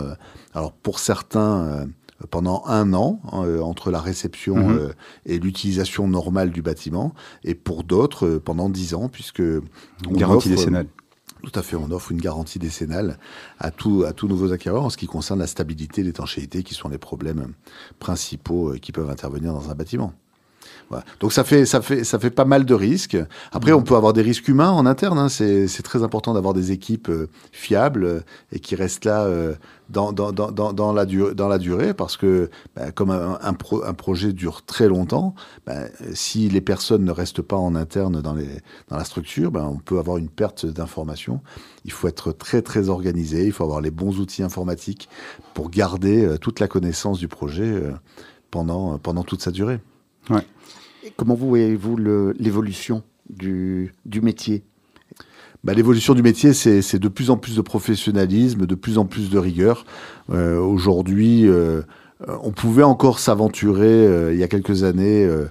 alors 0.55 0.73
pour 0.73 0.99
certains 0.99 1.87
pendant 2.31 2.63
un 2.67 2.95
an 2.95 3.21
euh, 3.33 3.61
entre 3.61 3.91
la 3.91 4.01
réception 4.01 4.57
mhm. 4.57 4.79
euh, 4.79 4.93
et 5.27 5.39
l'utilisation 5.39 6.09
normale 6.09 6.51
du 6.51 6.63
bâtiment, 6.63 7.15
et 7.45 7.55
pour 7.55 7.85
d'autres 7.85 8.27
euh, 8.27 8.41
pendant 8.41 8.69
dix 8.69 8.95
ans, 8.95 9.09
puisque 9.09 9.41
une 9.41 10.17
garantie 10.17 10.49
décennale. 10.49 10.87
Tout 11.43 11.59
à 11.59 11.63
fait, 11.63 11.75
on 11.75 11.91
offre 11.91 12.13
une 12.13 12.21
garantie 12.21 12.61
décennale 12.61 13.19
à, 13.59 13.73
tout, 13.73 14.05
à 14.07 14.13
tous 14.13 14.29
nouveaux 14.29 14.53
acquéreurs 14.53 14.85
en 14.85 14.91
ce 14.91 14.97
qui 14.97 15.07
concerne 15.07 15.41
la 15.41 15.49
stabilité, 15.49 16.05
l'étanchéité, 16.05 16.63
qui 16.63 16.75
sont 16.75 16.89
les 16.89 16.99
problèmes 16.99 17.55
principaux 17.99 18.75
qui 18.81 18.93
peuvent 18.93 19.11
intervenir 19.11 19.53
dans 19.53 19.69
un 19.69 19.75
bâtiment. 19.75 20.15
Donc 21.21 21.33
ça 21.33 21.45
fait, 21.45 21.65
ça, 21.65 21.81
fait, 21.81 22.05
ça 22.05 22.19
fait 22.19 22.31
pas 22.31 22.45
mal 22.45 22.65
de 22.65 22.75
risques. 22.75 23.17
Après, 23.53 23.73
on 23.73 23.83
peut 23.83 23.97
avoir 23.97 24.13
des 24.13 24.23
risques 24.23 24.49
humains 24.49 24.71
en 24.71 24.87
interne. 24.87 25.19
Hein. 25.19 25.29
C'est 25.29 25.83
très 25.83 26.03
important 26.03 26.35
d'avoir 26.35 26.55
des 26.55 26.73
équipes 26.73 27.09
euh, 27.09 27.29
fiables 27.53 28.05
euh, 28.05 28.21
et 28.53 28.61
qui 28.61 28.75
restent 28.75 29.05
là 29.05 29.23
euh, 29.23 29.55
dans, 29.93 30.13
dans, 30.13 30.33
dans, 30.33 30.73
dans, 30.73 30.93
la, 30.93 31.05
dans 31.07 31.49
la 31.49 31.59
durée 31.59 31.95
parce 31.95 32.17
que 32.17 32.51
bah, 32.75 32.91
comme 32.93 33.11
un, 33.11 33.39
un, 33.43 33.95
projet 33.95 34.33
dure 34.33 34.65
très 34.65 34.89
longtemps, 34.89 35.35
bah, 35.67 35.85
si 36.15 36.49
les 36.49 36.61
personnes 36.61 37.05
ne 37.05 37.13
restent 37.13 37.43
pas 37.43 37.57
en 37.57 37.75
interne 37.75 38.21
dans, 38.21 38.35
les, 38.35 38.49
dans 38.89 38.97
la 38.97 39.05
structure, 39.05 39.51
bah, 39.51 39.69
on 39.71 39.79
peut 39.79 39.99
avoir 39.99 40.17
une 40.17 40.29
perte 40.29 40.67
d'informations. 40.67 41.41
Il 41.85 41.93
faut 41.93 42.09
être 42.09 42.33
très 42.33 42.63
très 42.63 42.89
organisé, 42.89 43.47
il 43.47 43.53
faut 43.53 43.65
avoir 43.65 43.81
les 43.81 43.91
bons 43.91 44.19
outils 44.19 44.43
informatiques 44.43 45.09
pour 45.55 45.71
garder 45.71 46.37
toute 46.41 46.61
la 46.61 46.69
connaissance 46.69 47.19
du 47.19 47.29
projet 47.29 47.83
pendant, 48.51 48.99
pendant 48.99 49.25
toute 49.25 49.43
sa 49.43 49.51
durée. 49.51 49.81
Ouais. 50.31 50.47
Comment 51.17 51.35
vous 51.35 51.49
voyez-vous 51.49 51.97
l'évolution 52.39 53.03
du, 53.29 53.93
du 54.05 54.21
métier? 54.21 54.65
Bah, 55.65 55.75
L'évolution 55.75 56.15
du 56.15 56.23
métier, 56.23 56.53
c'est 56.53 56.99
de 56.99 57.09
plus 57.09 57.31
en 57.31 57.37
plus 57.37 57.57
de 57.57 57.61
professionnalisme, 57.61 58.67
de 58.67 58.75
plus 58.75 58.99
en 58.99 59.05
plus 59.05 59.31
de 59.31 59.39
rigueur. 59.39 59.85
Euh, 60.31 60.59
Aujourd'hui, 60.59 61.49
euh, 61.49 61.83
on 62.43 62.51
pouvait 62.51 62.83
encore 62.83 63.19
s'aventurer 63.19 63.87
euh, 63.87 64.33
il 64.33 64.39
y 64.39 64.43
a 64.43 64.49
quelques 64.49 64.85
années, 64.85 65.25
euh, 65.25 65.47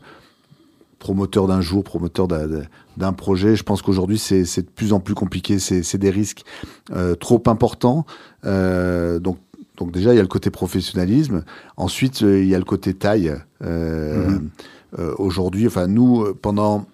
promoteur 0.99 1.47
d'un 1.47 1.61
jour, 1.61 1.83
promoteur 1.83 2.27
d'un 2.27 3.13
projet. 3.13 3.55
Je 3.55 3.63
pense 3.63 3.81
qu'aujourd'hui, 3.81 4.19
c'est 4.19 4.61
de 4.61 4.69
plus 4.69 4.93
en 4.93 4.99
plus 4.99 5.15
compliqué. 5.15 5.59
C'est 5.59 5.97
des 5.97 6.11
risques 6.11 6.43
euh, 6.91 7.15
trop 7.15 7.41
importants. 7.47 8.05
donc, 8.43 9.37
donc 9.77 9.91
déjà, 9.91 10.13
il 10.13 10.17
y 10.17 10.19
a 10.19 10.21
le 10.21 10.27
côté 10.27 10.51
professionnalisme. 10.51 11.43
Ensuite, 11.75 12.21
il 12.21 12.45
y 12.45 12.53
a 12.53 12.59
le 12.59 12.65
côté 12.65 12.93
taille. 12.93 13.33
Mm-hmm. 13.63 14.41
Euh, 14.99 15.13
aujourd'hui, 15.17 15.67
enfin 15.67 15.87
nous, 15.87 16.23
euh, 16.23 16.37
pendant 16.39 16.85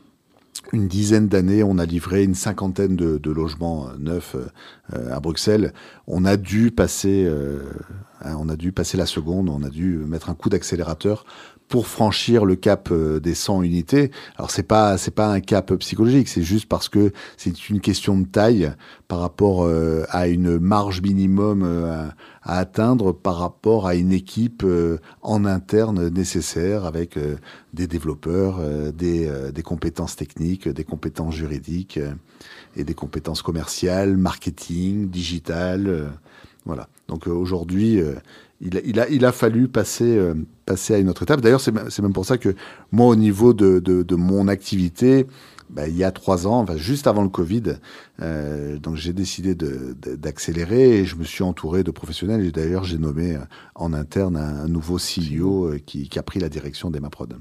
une 0.74 0.88
dizaine 0.88 1.28
d'années, 1.28 1.64
on 1.64 1.78
a 1.78 1.86
livré 1.86 2.24
une 2.24 2.36
cinquantaine 2.36 2.96
de, 2.96 3.32
logements 3.32 3.88
euh, 3.88 3.98
neufs 3.98 4.36
à 4.92 5.20
Bruxelles. 5.20 5.74
On 6.08 6.26
a 6.26 6.38
dû 6.38 6.72
passer, 6.72 7.30
hein, 8.22 8.36
on 8.40 8.48
a 8.50 8.56
dû 8.56 8.72
passer 8.72 8.98
la 8.98 9.06
seconde, 9.06 9.50
on 9.50 9.64
a 9.64 9.70
dû 9.70 9.98
mettre 9.98 10.30
un 10.30 10.34
coup 10.34 10.50
d'accélérateur 10.50 11.26
pour 11.68 11.88
franchir 11.88 12.46
le 12.46 12.56
cap 12.56 12.92
des 12.94 13.36
100 13.36 13.64
unités. 13.64 14.12
Alors 14.38 14.52
c'est 14.52 14.64
pas 14.64 14.98
c'est 14.98 15.12
pas 15.12 15.28
un 15.28 15.40
cap 15.40 15.74
psychologique, 15.76 16.28
c'est 16.28 16.44
juste 16.44 16.68
parce 16.68 16.90
que 16.90 17.12
c'est 17.36 17.70
une 17.70 17.82
question 17.82 18.18
de 18.18 18.26
taille 18.26 18.72
par 19.08 19.20
rapport 19.20 19.68
à 20.10 20.28
une 20.28 20.60
marge 20.60 21.02
minimum 21.02 21.64
à 22.48 22.60
atteindre 22.60 23.12
par 23.12 23.38
rapport 23.38 23.88
à 23.88 23.96
une 23.96 24.14
équipe 24.14 24.64
euh, 24.64 25.00
en 25.22 25.44
interne 25.44 26.08
nécessaire 26.08 26.86
avec 26.86 27.18
euh, 27.18 27.36
des 27.74 27.88
développeurs, 27.88 28.60
euh, 28.60 28.92
des, 28.94 29.30
des, 29.54 29.64
compétences 29.64 30.16
techniques, 30.16 30.70
des 30.70 30.86
compétences 30.86 31.36
juridiques 31.36 32.00
et 32.78 32.86
des 32.86 32.94
compétences 32.94 33.42
commerciales, 33.42 34.16
marketing, 34.16 35.10
digital. 35.10 36.14
Voilà. 36.68 36.88
Donc 37.08 37.26
aujourd'hui, 37.26 38.00
il, 38.62 38.82
il, 38.86 39.00
a, 39.00 39.10
il 39.10 39.26
a 39.26 39.32
fallu 39.32 39.68
passer, 39.68 40.20
passer 40.66 40.94
à 40.94 40.98
une 41.00 41.10
autre 41.10 41.24
étape. 41.24 41.42
D'ailleurs, 41.42 41.62
c'est 41.62 42.00
même 42.02 42.14
pour 42.14 42.26
ça 42.26 42.38
que 42.38 42.54
moi, 42.92 43.08
au 43.08 43.16
niveau 43.16 43.54
de, 43.54 43.80
de, 43.80 44.04
de 44.04 44.16
mon 44.16 44.48
activité, 44.48 45.26
bah, 45.70 45.88
il 45.88 45.98
y 45.98 46.04
a 46.04 46.12
trois 46.12 46.48
ans, 46.48 46.60
enfin, 46.62 46.78
juste 46.78 47.08
avant 47.08 47.24
le 47.24 47.30
Covid. 47.30 47.64
Euh, 48.22 48.78
donc 48.78 48.96
j'ai 48.96 49.14
décidé 49.14 49.54
d'accélérer 49.56 51.00
et 51.00 51.06
je 51.06 51.16
me 51.16 51.24
suis 51.24 51.44
entouré 51.44 51.84
de 51.84 51.92
professionnels. 51.92 52.46
Et 52.46 52.52
d'ailleurs, 52.52 52.84
j'ai 52.84 52.98
nommé 52.98 53.36
euh, 53.36 53.40
en 53.76 53.94
interne 53.94 54.38
un, 54.38 54.68
nouveau 54.68 54.98
CEO 54.98 55.66
euh, 55.66 55.80
qui, 55.86 56.08
qui, 56.08 56.20
a 56.20 56.24
pris 56.24 56.40
la 56.40 56.50
direction 56.50 56.90
d'Emaprod. 56.90 57.38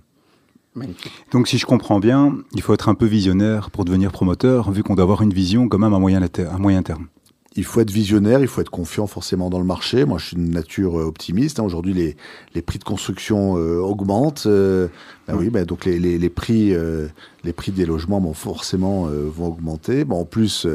Donc 1.32 1.48
si 1.48 1.56
je 1.56 1.64
comprends 1.64 2.00
bien, 2.00 2.36
il 2.52 2.60
faut 2.60 2.74
être 2.74 2.90
un 2.90 2.94
peu 2.94 3.06
visionnaire 3.06 3.70
pour 3.70 3.86
devenir 3.86 4.12
promoteur, 4.12 4.70
vu 4.70 4.82
qu'on 4.82 4.94
doit 4.94 5.04
avoir 5.04 5.22
une 5.22 5.32
vision 5.32 5.68
quand 5.68 5.78
même 5.78 5.94
à 5.94 5.98
moyen, 5.98 6.20
à 6.22 6.58
moyen 6.58 6.82
terme 6.82 7.06
il 7.56 7.64
faut 7.64 7.80
être 7.80 7.90
visionnaire, 7.90 8.40
il 8.40 8.48
faut 8.48 8.60
être 8.60 8.70
confiant 8.70 9.06
forcément 9.06 9.48
dans 9.48 9.58
le 9.58 9.64
marché. 9.64 10.04
Moi, 10.04 10.18
je 10.18 10.26
suis 10.26 10.36
une 10.36 10.50
nature 10.50 10.98
euh, 10.98 11.04
optimiste. 11.04 11.58
Hein. 11.58 11.64
Aujourd'hui, 11.64 11.94
les, 11.94 12.16
les, 12.54 12.62
prix 12.62 12.78
de 12.78 12.84
construction 12.84 13.56
euh, 13.56 13.78
augmentent. 13.78 14.44
Euh, 14.46 14.88
ben 15.26 15.36
oui, 15.36 15.48
ben 15.48 15.64
donc 15.64 15.86
les, 15.86 15.98
les, 15.98 16.18
les 16.18 16.28
prix, 16.28 16.72
les 17.42 17.52
prix 17.52 17.72
des 17.72 17.84
logements 17.84 18.20
vont 18.20 18.32
forcément 18.32 19.06
vont 19.06 19.48
augmenter. 19.48 20.04
Bon, 20.04 20.20
en 20.20 20.24
plus, 20.24 20.68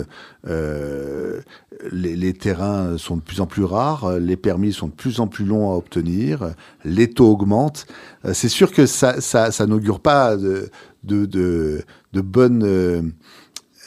les, 0.45 2.15
les, 2.17 2.33
terrains 2.33 2.97
sont 2.97 3.15
de 3.15 3.21
plus 3.21 3.39
en 3.39 3.45
plus 3.45 3.63
rares, 3.63 4.19
les 4.19 4.35
permis 4.35 4.73
sont 4.73 4.88
de 4.88 4.93
plus 4.93 5.21
en 5.21 5.27
plus 5.27 5.45
longs 5.45 5.71
à 5.71 5.77
obtenir, 5.77 6.53
les 6.83 7.09
taux 7.09 7.31
augmentent. 7.31 7.85
C'est 8.33 8.50
sûr 8.50 8.73
que 8.73 8.85
ça, 8.85 9.21
ça, 9.21 9.51
ça 9.51 9.67
n'augure 9.67 10.01
pas 10.01 10.35
de, 10.35 10.69
de, 11.05 11.25
de, 11.25 11.83
de 12.11 12.19
bonnes 12.19 13.13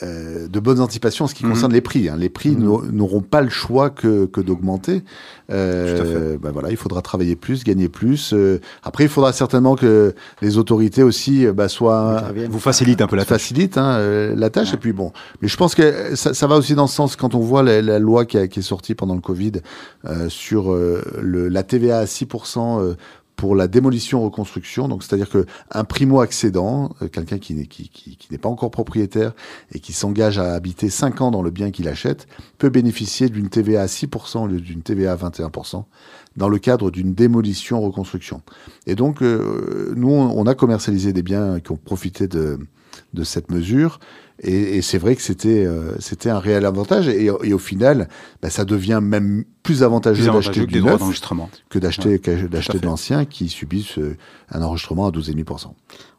euh, 0.03 0.49
de 0.49 0.59
bonnes 0.59 0.81
anticipations 0.81 1.27
en 1.27 1.29
ce 1.29 1.37
qui 1.37 1.45
mhm. 1.45 1.53
concerne 1.53 1.73
les 1.73 1.81
prix. 1.81 2.09
Hein. 2.09 2.17
Les 2.19 2.29
prix 2.29 2.51
mhm. 2.51 2.91
n'auront 2.91 3.21
pas 3.21 3.43
le 3.43 3.49
choix 3.49 3.91
que, 3.91 4.27
que 4.27 4.41
d'augmenter. 4.41 5.05
Euh, 5.53 6.37
ben 6.37 6.51
voilà, 6.51 6.71
il 6.71 6.77
faudra 6.77 7.01
travailler 7.01 7.37
plus, 7.37 7.63
gagner 7.63 7.89
plus. 7.89 8.33
Euh, 8.33 8.61
après, 8.83 9.05
il 9.05 9.09
faudra 9.09 9.33
certainement 9.33 9.77
que 9.77 10.13
les 10.43 10.59
autorités 10.59 11.05
aussi 11.05 11.47
bah, 11.47 11.69
soient 11.69 12.25
vous 12.49 12.59
facilitent 12.59 13.03
un 13.03 13.07
peu 13.07 13.15
la 13.15 13.25
tâche. 13.25 13.43
Facilitent 13.43 13.79
hein, 13.79 14.35
la 14.35 14.51
tâche. 14.51 14.75
Et 14.75 14.79
puis 14.79 14.93
bon, 14.93 15.13
mais 15.41 15.47
je 15.47 15.57
pense 15.57 15.77
que 15.77 16.17
ça, 16.17 16.35
ça, 16.35 16.47
va 16.49 16.57
aussi 16.57 16.75
dans 16.75 16.89
ce 16.89 16.97
sens 16.97 17.15
quand 17.15 17.37
on 17.37 17.41
voit 17.41 17.63
la, 17.63 17.81
la 17.81 18.01
loi 18.01 18.25
qui, 18.25 18.37
a, 18.37 18.49
qui, 18.49 18.59
est 18.61 18.63
sortie 18.63 18.97
pendant 18.97 19.15
le 19.15 19.21
Covid 19.21 19.53
sur 20.29 20.75
le, 20.75 21.49
la 21.49 21.63
TVA 21.63 21.99
à 21.99 22.05
6% 22.05 22.97
pour 23.37 23.57
la 23.57 23.69
démolition-reconstruction. 23.69 24.89
Donc, 24.89 25.03
c'est-à-dire 25.03 25.29
que 25.29 25.47
un 25.71 25.85
primo-accédant, 25.85 26.95
euh, 27.03 27.09
quelqu'un 27.09 27.39
qui 27.39 27.55
n'est 27.55 27.67
qui, 27.67 27.89
qui, 27.89 28.39
pas 28.39 28.49
encore 28.49 28.71
propriétaire 28.71 29.33
et 29.73 29.81
qui 29.81 29.93
s'engage 29.93 30.39
à 30.39 30.55
habiter 30.55 30.91
5 30.91 31.21
ans 31.21 31.31
dans 31.31 31.43
le 31.43 31.51
bien 31.51 31.71
qu'il 31.71 31.89
achète, 31.89 32.27
peut 32.59 32.71
bénéficier 32.71 33.29
d'une 33.29 33.49
TVA 33.49 33.83
à 33.83 33.87
6% 33.87 34.39
au 34.39 34.47
lieu 34.47 34.61
d'une 34.61 34.83
TVA 34.83 35.13
à 35.13 35.17
21%. 35.17 35.85
dans 36.37 36.49
le 36.49 36.59
cadre 36.59 36.91
d'une 36.91 37.15
démolition-reconstruction. 37.15 38.43
Et 38.89 38.97
donc, 38.97 39.23
euh, 39.23 39.93
nous, 39.97 40.11
on 40.11 40.47
a 40.47 40.55
commercialisé 40.57 41.13
des 41.13 41.23
biens 41.23 41.61
qui 41.61 41.71
ont 41.71 41.77
profité 41.77 42.27
de, 42.27 42.59
de 43.13 43.25
cette 43.25 43.51
mesure. 43.51 43.99
Et, 44.43 44.79
et 44.79 44.83
c'est 44.83 44.99
vrai 44.99 45.15
que 45.15 45.23
c'était 45.23 45.65
euh, 45.65 45.95
c'était 46.01 46.29
un 46.31 46.41
réel 46.41 46.67
avantage. 46.67 47.09
Et, 47.09 47.27
et 47.27 47.53
au 47.53 47.59
final, 47.59 48.09
bah, 48.43 48.51
ça 48.51 48.65
devient 48.65 48.99
même 49.01 49.45
plus 49.63 49.83
avantageux, 49.83 50.27
d'acheter 50.27 50.67
du 50.67 50.83
neuf 50.83 51.01
que 51.71 51.79
d'acheter 51.79 52.09
Ouais, 52.09 52.19
que 52.19 52.47
d'acheter 52.47 52.73
fait. 52.73 52.81
de 52.81 52.87
l'ancien 52.87 53.25
qui 53.25 53.49
subissent 53.49 53.99
euh, 53.99 54.17
un 54.51 54.63
enregistrement 54.63 55.07
à 55.07 55.11
12,5%. 55.11 55.69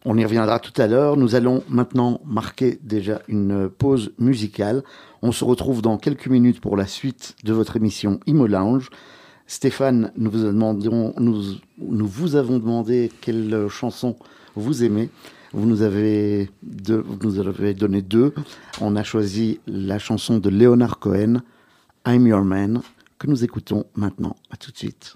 On 0.05 0.17
y 0.17 0.23
reviendra 0.23 0.59
tout 0.59 0.79
à 0.81 0.87
l'heure. 0.87 1.17
Nous 1.17 1.35
allons 1.35 1.63
maintenant 1.67 2.21
marquer 2.25 2.79
déjà 2.83 3.21
une 3.27 3.69
pause 3.69 4.13
musicale. 4.17 4.83
On 5.21 5.31
se 5.33 5.43
retrouve 5.43 5.81
dans 5.81 5.97
quelques 5.97 6.27
minutes 6.27 6.61
pour 6.61 6.77
la 6.77 6.85
suite 6.87 7.35
de 7.43 7.51
votre 7.51 7.75
émission 7.75 8.19
Imo 8.27 8.47
Lounge. 8.47 8.89
Stéphane, 9.47 10.11
nous 10.17 10.31
vous, 10.31 10.51
nous 10.51 12.07
vous 12.07 12.35
avons 12.35 12.59
demandé 12.59 13.11
quelle 13.21 13.67
chanson 13.69 14.15
vous 14.55 14.83
aimez. 14.83 15.09
Vous 15.55 15.65
nous 15.65 15.83
avez, 15.83 16.49
avez 17.39 17.73
donné 17.73 18.01
deux. 18.01 18.33
On 18.81 18.97
a 18.97 19.03
choisi 19.03 19.61
la 19.67 19.99
chanson 19.99 20.37
de 20.37 20.49
Leonard 20.49 20.99
Cohen, 20.99 21.37
I'm 22.05 22.27
Your 22.27 22.43
Man, 22.43 22.81
que 23.17 23.27
nous 23.27 23.45
écoutons 23.45 23.85
maintenant. 23.95 24.35
À 24.51 24.57
tout 24.57 24.71
de 24.71 24.77
suite. 24.77 25.15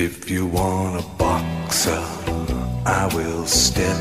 If 0.00 0.30
you 0.30 0.46
want 0.46 1.04
a 1.04 1.08
boxer, 1.16 2.00
I 2.86 3.10
will 3.12 3.44
step 3.46 3.98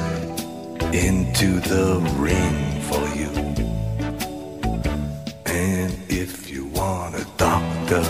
into 0.94 1.60
the 1.72 2.00
ring 2.18 2.82
for 2.84 3.04
you. 3.18 3.32
And 5.48 5.92
if 6.08 6.51
you 6.51 6.68
want 6.68 7.16
a 7.16 7.25
doctor, 7.38 8.04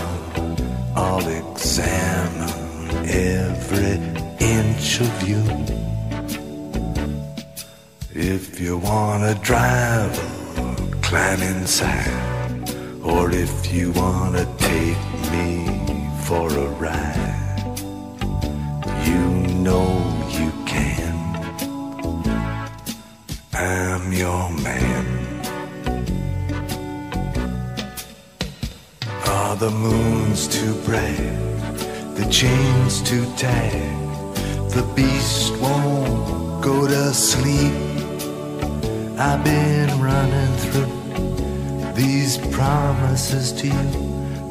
I'll 0.94 1.26
examine 1.26 3.08
every 3.08 3.96
inch 4.38 5.00
of 5.00 5.26
you. 5.26 5.42
If 8.12 8.60
you 8.60 8.76
want 8.76 9.24
a 9.24 9.34
driver, 9.42 10.28
climb 11.00 11.40
inside. 11.40 12.12
Or 13.02 13.30
if 13.30 13.72
you 13.72 13.92
want 13.92 14.36
to 14.36 14.44
take 14.58 15.32
me 15.32 15.64
for 16.26 16.52
a 16.52 16.68
ride, 16.84 17.27
know 19.68 19.90
you 20.38 20.50
can. 20.72 21.16
I'm 23.52 24.04
your 24.24 24.44
man. 24.66 25.04
Are 29.36 29.56
the 29.64 29.72
moons 29.86 30.40
too 30.56 30.74
bright? 30.86 31.34
The 32.18 32.26
chains 32.38 32.94
too 33.10 33.26
tight? 33.44 33.96
The 34.76 34.84
beast 34.96 35.52
won't 35.62 36.62
go 36.68 36.76
to 36.94 37.04
sleep. 37.12 37.76
I've 39.28 39.42
been 39.52 39.90
running 40.10 40.52
through 40.64 40.94
these 42.00 42.34
promises 42.56 43.46
to 43.60 43.66
you 43.66 43.88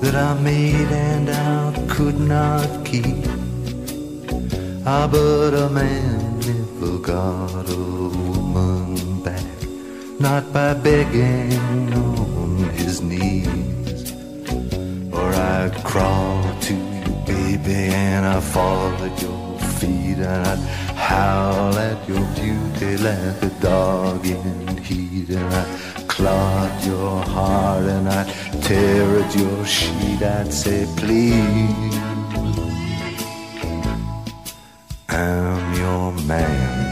that 0.01 0.15
I 0.29 0.31
made 0.51 0.91
and 1.09 1.27
I 1.29 1.73
could 1.93 2.19
not 2.19 2.67
keep. 2.85 3.36
Ah, 4.89 5.05
but 5.05 5.53
a 5.53 5.69
man 5.69 6.39
never 6.39 6.97
got 6.99 7.69
a 7.69 7.75
woman 7.75 9.21
back, 9.21 9.43
not 10.17 10.53
by 10.53 10.73
begging 10.75 11.91
on 11.93 12.69
his 12.79 13.01
knees. 13.01 14.13
Or 15.11 15.27
I'd 15.33 15.75
crawl 15.83 16.41
to 16.67 16.73
you, 16.73 17.03
baby, 17.25 17.91
and 17.91 18.25
I'd 18.25 18.41
fall 18.41 18.93
at 19.03 19.21
your 19.21 19.59
feet, 19.77 20.19
and 20.19 20.47
I'd 20.53 20.59
howl 20.95 21.77
at 21.77 22.07
your 22.07 22.25
beauty 22.39 22.95
like 22.95 23.43
a 23.43 23.51
dog 23.59 24.25
in 24.25 24.77
heat, 24.77 25.27
and 25.31 25.53
I'd 25.53 26.07
clog 26.07 26.71
your 26.85 27.23
heart, 27.35 27.83
and 27.83 28.07
I'd 28.07 28.29
tear 28.63 29.19
at 29.21 29.35
your 29.35 29.65
sheet. 29.65 30.21
I'd 30.21 30.53
say, 30.53 30.87
please, 30.95 32.16
I'm 35.17 35.73
your 35.73 36.11
man. 36.27 36.86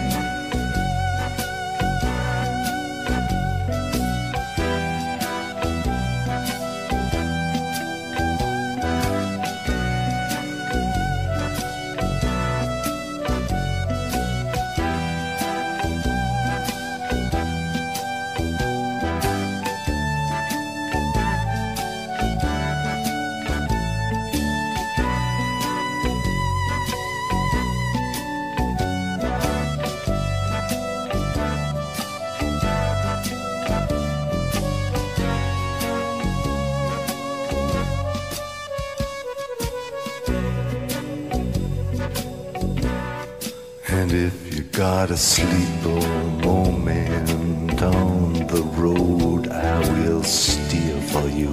You 45.05 45.09
got 45.09 45.13
a 45.13 45.17
sleeper 45.17 46.01
moment 46.43 47.81
on 47.81 48.33
the 48.47 48.63
road, 48.75 49.47
I 49.49 49.79
will 49.91 50.23
steer 50.23 50.99
for 51.01 51.27
you. 51.27 51.51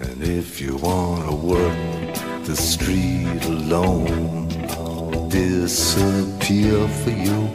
And 0.00 0.22
if 0.22 0.60
you 0.60 0.76
wanna 0.76 1.34
work 1.34 2.14
the 2.44 2.54
street 2.54 3.44
alone, 3.44 4.48
I'll 4.70 5.28
disappear 5.28 6.86
for 7.02 7.14
you. 7.26 7.48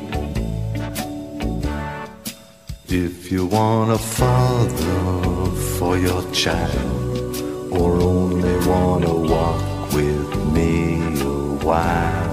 If 2.88 3.32
you 3.32 3.46
want 3.46 3.92
a 3.92 4.00
father 4.00 5.52
for 5.78 5.98
your 5.98 6.24
child, 6.32 7.38
or 7.72 7.98
only 7.98 8.58
wanna 8.66 9.14
walk 9.14 9.94
with 9.94 10.30
me 10.56 10.96
a 11.22 11.64
while 11.64 12.25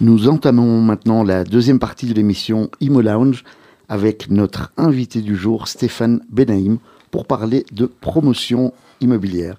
Nous 0.00 0.28
entamons 0.28 0.80
maintenant 0.82 1.24
la 1.24 1.44
deuxième 1.44 1.78
partie 1.78 2.06
de 2.06 2.14
l'émission 2.14 2.70
Imo 2.80 3.00
Lounge 3.00 3.44
avec 3.88 4.30
notre 4.30 4.72
invité 4.76 5.20
du 5.20 5.36
jour, 5.36 5.68
Stéphane 5.68 6.20
Benaïm, 6.30 6.78
pour 7.10 7.26
parler 7.26 7.64
de 7.72 7.86
promotion 7.86 8.72
immobilière. 9.00 9.56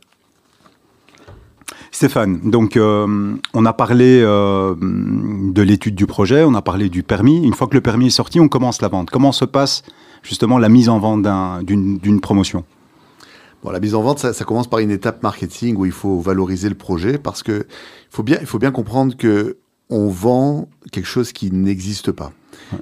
Stéphane, 1.98 2.40
donc 2.44 2.78
euh, 2.78 3.36
on 3.56 3.66
a 3.66 3.74
parlé 3.74 4.22
euh, 4.22 4.76
de 4.80 5.62
l'étude 5.64 5.96
du 5.96 6.06
projet, 6.06 6.44
on 6.44 6.54
a 6.54 6.62
parlé 6.62 6.90
du 6.90 7.02
permis. 7.02 7.44
Une 7.44 7.56
fois 7.56 7.66
que 7.66 7.74
le 7.74 7.82
permis 7.82 8.06
est 8.06 8.12
sorti, 8.12 8.40
on 8.40 8.48
commence 8.48 8.84
la 8.84 8.88
vente. 8.88 9.10
Comment 9.10 9.32
se 9.32 9.46
passe 9.46 9.82
justement 10.22 10.60
la 10.60 10.70
mise 10.70 10.90
en 10.90 11.00
vente 11.00 11.24
d'une 11.66 12.22
promotion? 12.22 12.66
Bon, 13.64 13.72
la 13.72 13.80
mise 13.80 13.96
en 13.96 14.04
vente, 14.04 14.20
ça, 14.20 14.32
ça, 14.32 14.46
commence 14.46 14.68
par 14.68 14.78
une 14.78 14.92
étape 14.92 15.24
marketing 15.24 15.76
où 15.76 15.88
il 15.88 15.92
faut 15.92 16.20
valoriser 16.20 16.70
le 16.70 16.76
projet 16.76 17.18
parce 17.18 17.42
que 17.42 17.66
il 17.66 18.16
faut 18.16 18.22
bien, 18.22 18.38
il 18.42 18.46
faut 18.46 18.60
bien 18.60 18.70
comprendre 18.70 19.18
que 19.18 19.58
on 19.90 20.08
vend 20.08 20.70
quelque 20.92 21.08
chose 21.08 21.32
qui 21.32 21.52
n'existe 21.52 22.12
pas. 22.12 22.32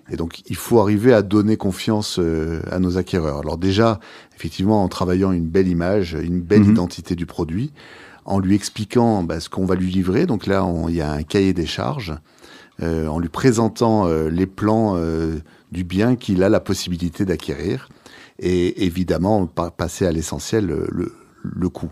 Et 0.09 0.17
donc, 0.17 0.41
il 0.49 0.57
faut 0.57 0.81
arriver 0.81 1.13
à 1.13 1.21
donner 1.21 1.55
confiance 1.55 2.19
euh, 2.19 2.61
à 2.69 2.79
nos 2.79 2.97
acquéreurs. 2.97 3.39
Alors 3.39 3.57
déjà, 3.57 4.01
effectivement, 4.35 4.83
en 4.83 4.89
travaillant 4.89 5.31
une 5.31 5.47
belle 5.47 5.69
image, 5.69 6.17
une 6.21 6.41
belle 6.41 6.63
mhm. 6.63 6.71
identité 6.71 7.15
du 7.15 7.25
produit, 7.25 7.71
en 8.25 8.39
lui 8.39 8.55
expliquant 8.55 9.23
bah, 9.23 9.39
ce 9.39 9.49
qu'on 9.49 9.65
va 9.65 9.75
lui 9.75 9.91
livrer. 9.91 10.25
Donc 10.25 10.45
là, 10.47 10.67
il 10.89 10.95
y 10.95 11.01
a 11.01 11.11
un 11.11 11.23
cahier 11.23 11.53
des 11.53 11.65
charges, 11.65 12.13
euh, 12.81 13.07
en 13.07 13.19
lui 13.19 13.29
présentant 13.29 14.07
euh, 14.07 14.29
les 14.29 14.47
plans 14.47 14.97
du 15.71 15.83
bien 15.83 16.15
qu'il 16.15 16.43
a 16.43 16.49
la 16.49 16.59
possibilité 16.59 17.25
d'acquérir. 17.25 17.89
Et 18.39 18.85
évidemment, 18.85 19.47
passer 19.47 20.05
à 20.05 20.11
l'essentiel, 20.11 20.65
le, 20.65 21.15
le 21.41 21.69
coût. 21.69 21.91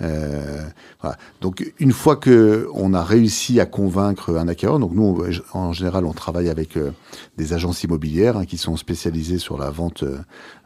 Euh, 0.00 0.62
voilà. 1.00 1.16
Donc 1.40 1.72
une 1.78 1.92
fois 1.92 2.16
que 2.16 2.68
on 2.72 2.94
a 2.94 3.02
réussi 3.02 3.60
à 3.60 3.66
convaincre 3.66 4.36
un 4.36 4.48
acquéreur, 4.48 4.78
donc 4.78 4.92
nous 4.92 5.24
en 5.52 5.72
général 5.72 6.06
on 6.06 6.12
travaille 6.12 6.48
avec 6.48 6.76
euh, 6.76 6.90
des 7.36 7.52
agences 7.52 7.82
immobilières 7.82 8.36
hein, 8.36 8.44
qui 8.44 8.58
sont 8.58 8.76
spécialisées 8.76 9.38
sur 9.38 9.58
la 9.58 9.70
vente, 9.70 10.04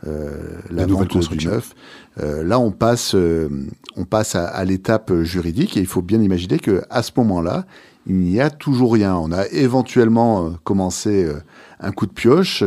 euh, 0.06 0.58
la, 0.70 0.86
vente 0.86 1.16
du 1.30 1.46
neuf. 1.46 1.74
Euh, 2.20 2.44
là 2.44 2.58
on 2.58 2.72
passe, 2.72 3.16
on 3.96 4.04
passe 4.04 4.34
à, 4.34 4.46
à 4.46 4.64
l'étape 4.64 5.12
juridique 5.22 5.76
et 5.76 5.80
il 5.80 5.86
faut 5.86 6.02
bien 6.02 6.20
imaginer 6.20 6.58
que 6.58 6.82
à 6.90 7.02
ce 7.02 7.12
moment-là 7.16 7.64
il 8.06 8.16
n'y 8.16 8.40
a 8.40 8.50
toujours 8.50 8.92
rien. 8.92 9.14
On 9.14 9.32
a 9.32 9.46
éventuellement 9.48 10.54
commencé 10.64 11.30
un 11.78 11.92
coup 11.92 12.06
de 12.06 12.10
pioche, 12.10 12.64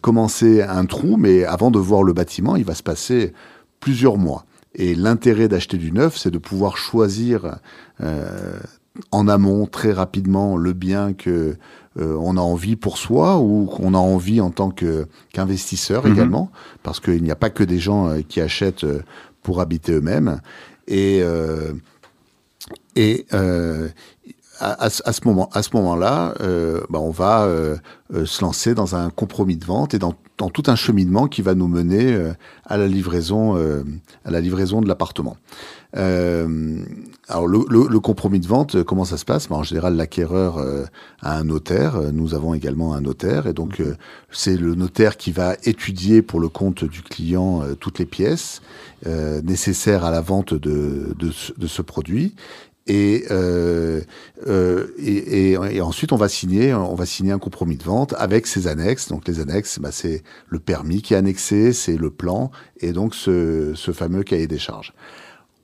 commencé 0.00 0.62
un 0.62 0.86
trou, 0.86 1.16
mais 1.16 1.44
avant 1.44 1.72
de 1.72 1.80
voir 1.80 2.04
le 2.04 2.12
bâtiment, 2.12 2.54
il 2.54 2.64
va 2.64 2.76
se 2.76 2.84
passer 2.84 3.32
plusieurs 3.80 4.16
mois. 4.16 4.44
Et 4.74 4.94
l'intérêt 4.94 5.48
d'acheter 5.48 5.76
du 5.76 5.92
neuf, 5.92 6.16
c'est 6.16 6.30
de 6.30 6.38
pouvoir 6.38 6.76
choisir 6.76 7.58
euh, 8.00 8.58
en 9.12 9.28
amont 9.28 9.66
très 9.66 9.92
rapidement 9.92 10.56
le 10.56 10.72
bien 10.72 11.12
que 11.12 11.56
euh, 12.00 12.16
on 12.20 12.36
a 12.36 12.40
envie 12.40 12.74
pour 12.74 12.98
soi 12.98 13.38
ou 13.38 13.66
qu'on 13.66 13.94
a 13.94 13.98
envie 13.98 14.40
en 14.40 14.50
tant 14.50 14.70
que 14.70 15.06
qu'investisseur 15.32 16.04
mhm. 16.04 16.12
également, 16.12 16.50
parce 16.82 16.98
qu'il 16.98 17.22
n'y 17.22 17.30
a 17.30 17.36
pas 17.36 17.50
que 17.50 17.62
des 17.62 17.78
gens 17.78 18.08
euh, 18.08 18.20
qui 18.28 18.40
achètent 18.40 18.86
pour 19.42 19.60
habiter 19.60 19.92
eux-mêmes. 19.92 20.40
Et 20.88 21.22
et 22.96 23.26
à, 24.60 24.84
à, 24.84 24.90
ce 24.90 25.20
moment, 25.24 25.48
à 25.52 25.62
ce 25.62 25.70
moment-là, 25.74 26.34
bah 26.90 26.98
on 27.00 27.10
va 27.10 27.48
se 28.10 28.42
lancer 28.42 28.74
dans 28.74 28.94
un 28.94 29.10
compromis 29.10 29.56
de 29.56 29.64
vente 29.64 29.94
et 29.94 29.98
dans, 29.98 30.14
dans, 30.38 30.50
tout 30.50 30.64
un 30.66 30.76
cheminement 30.76 31.26
qui 31.26 31.42
va 31.42 31.54
nous 31.54 31.68
mener 31.68 32.32
à 32.64 32.76
la 32.76 32.86
livraison, 32.86 33.56
à 34.24 34.30
la 34.30 34.40
livraison 34.40 34.80
de 34.80 34.88
l'appartement. 34.88 35.36
alors 35.92 37.46
le, 37.46 37.60
le, 37.68 37.88
le, 37.88 38.00
compromis 38.00 38.40
de 38.40 38.46
vente, 38.46 38.82
comment 38.82 39.04
ça 39.04 39.16
se 39.16 39.24
passe? 39.24 39.48
Bah, 39.48 39.56
En 39.56 39.62
général, 39.62 39.96
l'acquéreur 39.96 40.58
a 41.20 41.36
un 41.36 41.44
notaire. 41.44 42.00
Nous 42.12 42.34
avons 42.34 42.54
également 42.54 42.94
un 42.94 43.00
notaire, 43.00 43.46
et 43.46 43.52
donc 43.52 43.82
c'est 44.30 44.56
le 44.56 44.74
notaire 44.74 45.16
qui 45.16 45.32
va 45.32 45.56
étudier 45.64 46.22
pour 46.22 46.40
le 46.40 46.48
compte 46.48 46.84
du 46.84 47.02
client 47.02 47.62
toutes 47.80 47.98
les 47.98 48.06
pièces 48.06 48.60
nécessaires 49.06 50.04
à 50.04 50.10
la 50.10 50.20
vente 50.20 50.54
de, 50.54 51.14
de, 51.18 51.30
de 51.56 51.66
ce 51.66 51.82
produit 51.82 52.34
et, 52.86 53.24
euh, 53.30 54.02
euh, 54.46 54.88
et, 54.98 55.52
et, 55.52 55.80
ensuite, 55.80 56.12
on 56.12 56.16
va 56.16 56.28
signer, 56.28 56.74
on 56.74 56.94
va 56.94 57.06
signer 57.06 57.32
un 57.32 57.38
compromis 57.38 57.76
de 57.76 57.84
vente 57.84 58.14
avec 58.18 58.46
ses 58.46 58.66
annexes. 58.66 59.08
Donc, 59.08 59.26
les 59.26 59.40
annexes, 59.40 59.78
bah, 59.78 59.90
c'est 59.90 60.22
le 60.48 60.58
permis 60.58 61.00
qui 61.00 61.14
est 61.14 61.16
annexé, 61.16 61.72
c'est 61.72 61.96
le 61.96 62.10
plan, 62.10 62.50
et 62.80 62.92
donc 62.92 63.14
ce, 63.14 63.72
ce, 63.74 63.92
fameux 63.92 64.22
cahier 64.22 64.46
des 64.46 64.58
charges. 64.58 64.92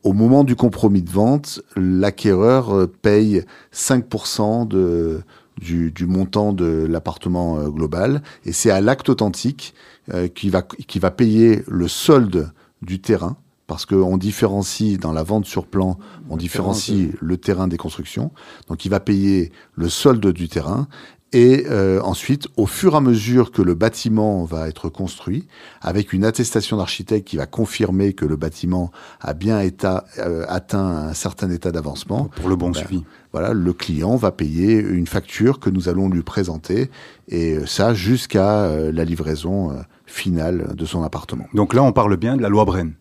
Au 0.03 0.15
moment 0.15 0.45
du 0.45 0.57
compromis 0.57 1.03
de 1.03 1.11
vente, 1.11 1.61
l'acquéreur 1.77 2.75
euh, 2.75 2.87
paye 2.87 3.45
5% 3.75 4.67
de, 4.67 5.21
du, 5.59 5.91
du, 5.91 6.07
montant 6.07 6.55
de 6.55 6.87
l'appartement 6.89 7.59
euh, 7.59 7.69
global, 7.69 8.23
et 8.47 8.53
c'est 8.53 8.71
à 8.71 8.81
l'acte 8.81 9.11
authentique 9.11 9.75
euh, 10.15 10.27
qui 10.29 10.49
va, 10.49 10.63
qui 10.63 10.99
va 10.99 11.11
payer 11.11 11.63
le 11.69 11.87
solde 11.87 12.51
du 12.81 12.99
terrain 13.03 13.37
parce 13.71 13.87
qu'on 13.87 14.17
différencie 14.17 14.99
dans 14.99 15.13
la 15.13 15.23
vente 15.23 15.47
sur 15.47 15.65
plan, 15.65 15.97
on 16.29 16.37
différencie 16.37 17.11
le 17.21 17.37
terrain 17.37 17.69
des 17.69 17.77
constructions. 17.77 18.33
Donc 18.67 18.85
il 18.85 18.89
va 18.89 18.99
payer 18.99 19.53
le 19.77 19.89
solde 19.89 20.27
du 20.33 20.49
terrain 20.49 20.89
et 21.33 21.67
euh, 21.71 22.01
ensuite, 22.03 22.49
au 22.57 22.67
fur 22.67 22.95
et 22.95 22.97
à 22.97 23.01
mesure 23.01 23.53
que 23.53 23.63
le 23.63 23.75
bâtiment 23.75 24.43
va 24.43 24.69
être 24.69 24.89
construit, 24.89 25.47
avec 25.81 26.13
une 26.13 26.25
attestation 26.25 26.79
d'architecte 26.79 27.29
qui 27.29 27.37
va 27.37 27.47
confirmer 27.47 28.13
que 28.13 28.25
le 28.25 28.35
bâtiment 28.35 28.91
a 29.21 29.35
bien 29.35 29.61
état, 29.61 30.05
euh, 30.19 30.45
atteint 30.49 30.85
un 30.85 31.15
certain 31.15 31.49
état 31.49 31.71
d'avancement. 31.71 32.25
Pour 32.35 32.49
le 32.49 32.57
bon 32.57 32.71
ben, 32.71 32.81
suivi. 32.81 33.05
Voilà, 33.31 33.53
le 33.53 33.73
client 33.73 34.17
va 34.17 34.33
payer 34.33 34.81
une 34.81 35.07
facture 35.07 35.61
que 35.61 35.71
nous 35.71 35.89
allons 35.89 36.09
lui 36.09 36.23
présenter, 36.23 36.91
et 37.29 37.53
euh, 37.53 37.67
ça 37.67 37.95
jusqu'à 37.95 38.69
la 38.91 39.05
livraison 39.05 39.71
finale 40.11 40.75
de 40.75 40.85
son 40.85 41.03
appartement. 41.03 41.47
Donc 41.55 41.73
là, 41.73 41.83
on 41.83 41.93
parle 41.93 42.17
bien 42.17 42.37
de 42.37 42.43
la 42.43 42.49
loi 42.49 42.65
Bren. 42.65 42.93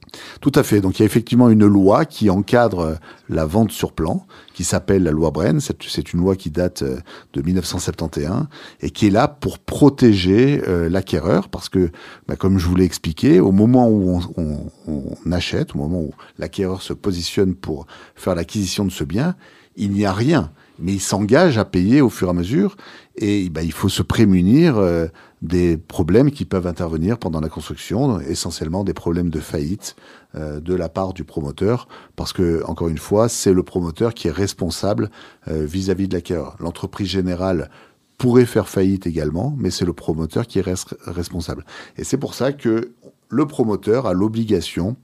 Tout 0.42 0.52
à 0.56 0.64
fait. 0.64 0.80
Donc 0.80 1.00
il 1.00 1.02
y 1.02 1.04
a 1.04 1.06
effectivement 1.06 1.50
une 1.50 1.66
loi 1.66 2.06
qui 2.06 2.30
encadre 2.30 2.98
la 3.30 3.46
vente 3.46 3.72
sur 3.72 3.94
plan, 3.94 4.26
qui 4.54 4.64
s'appelle 4.64 5.04
la 5.04 5.12
loi 5.12 5.32
Bren. 5.32 5.60
C'est 5.60 6.14
une 6.14 6.20
loi 6.20 6.36
qui 6.36 6.52
date 6.52 6.84
euh, 6.84 7.00
de 7.34 7.42
1971 7.42 8.48
et 8.82 8.92
qui 8.92 9.08
est 9.08 9.12
là 9.12 9.28
pour 9.28 9.60
protéger 9.60 10.62
euh, 10.68 10.90
l'acquéreur, 10.90 11.50
parce 11.50 11.70
que, 11.70 11.92
bah, 12.28 12.36
comme 12.36 12.60
je 12.60 12.68
vous 12.68 12.76
l'ai 12.76 12.86
expliqué, 12.86 13.40
au 13.40 13.52
moment 13.52 13.90
où 13.90 14.22
on, 14.38 14.42
on, 14.88 15.16
on 15.26 15.32
achète, 15.32 15.76
au 15.76 15.80
moment 15.80 16.00
où 16.00 16.14
l'acquéreur 16.38 16.82
se 16.82 16.94
positionne 16.94 17.56
pour 17.56 17.88
faire 18.16 18.36
l'acquisition 18.36 18.86
de 18.86 18.92
ce 18.92 19.04
bien, 19.04 19.36
il 19.76 19.92
n'y 19.92 20.06
a 20.06 20.14
rien 20.14 20.52
mais 20.80 20.94
il 20.94 21.00
s'engage 21.00 21.58
à 21.58 21.66
payer 21.66 22.02
au 22.02 22.10
fur 22.10 22.28
et 22.28 22.32
à 22.32 22.34
mesure 22.34 22.76
et 23.16 23.50
ben, 23.50 23.62
il 23.62 23.72
faut 23.72 23.90
se 23.90 24.02
prémunir 24.02 24.78
euh, 24.78 25.08
des 25.42 25.78
problèmes 25.78 26.32
qui 26.32 26.46
peuvent 26.46 26.68
intervenir 26.68 27.18
pendant 27.18 27.40
la 27.40 27.50
construction, 27.50 28.20
essentiellement 28.20 28.84
des 28.84 28.94
problèmes 28.94 29.30
de 29.30 29.40
faillite 29.40 29.96
euh, 30.36 30.60
de 30.60 30.74
la 30.74 30.90
part 30.90 31.14
du 31.14 31.24
promoteur, 31.24 31.88
parce 32.16 32.34
que 32.34 32.64
encore 32.66 32.90
une 32.90 32.98
fois, 32.98 33.30
c'est 33.30 33.54
le 33.54 33.64
promoteur 33.64 34.14
qui 34.14 34.28
est 34.28 34.32
responsable 34.32 35.10
euh, 35.48 35.66
vis-à-vis 35.66 36.08
de 36.08 36.16
l'acquéreur. 36.16 36.56
L'entreprise 36.60 37.08
générale 37.08 37.70
pourrait 38.18 38.46
faire 38.46 38.68
faillite 38.68 39.08
également, 39.08 39.56
mais 39.58 39.70
c'est 39.70 39.86
le 39.86 39.94
promoteur 39.94 40.46
qui 40.46 40.60
reste 40.60 40.96
responsable. 41.06 41.66
Et 41.98 42.04
c'est 42.04 42.18
pour 42.18 42.34
ça 42.34 42.52
que 42.52 42.92
le 43.30 43.46
promoteur 43.46 44.08
a 44.08 44.14
l'obligation 44.14 44.98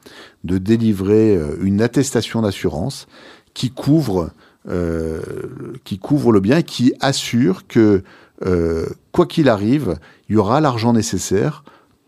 de 0.44 0.58
délivrer 0.58 1.40
une 1.62 1.82
attestation 1.82 2.42
d'assurance 2.42 3.08
qui 3.54 3.72
couvre 3.72 4.32
euh, 4.68 5.22
qui 5.84 6.00
couvre 6.00 6.32
le 6.32 6.40
bien, 6.40 6.64
qui 6.64 6.92
assure 7.00 7.68
que 7.68 8.04
euh, 8.46 8.86
quoi 9.12 9.26
qu'il 9.26 9.50
arrive, 9.50 9.98
il 10.30 10.36
y 10.36 10.38
aura 10.38 10.62
l'argent 10.62 10.94
nécessaire 10.94 11.64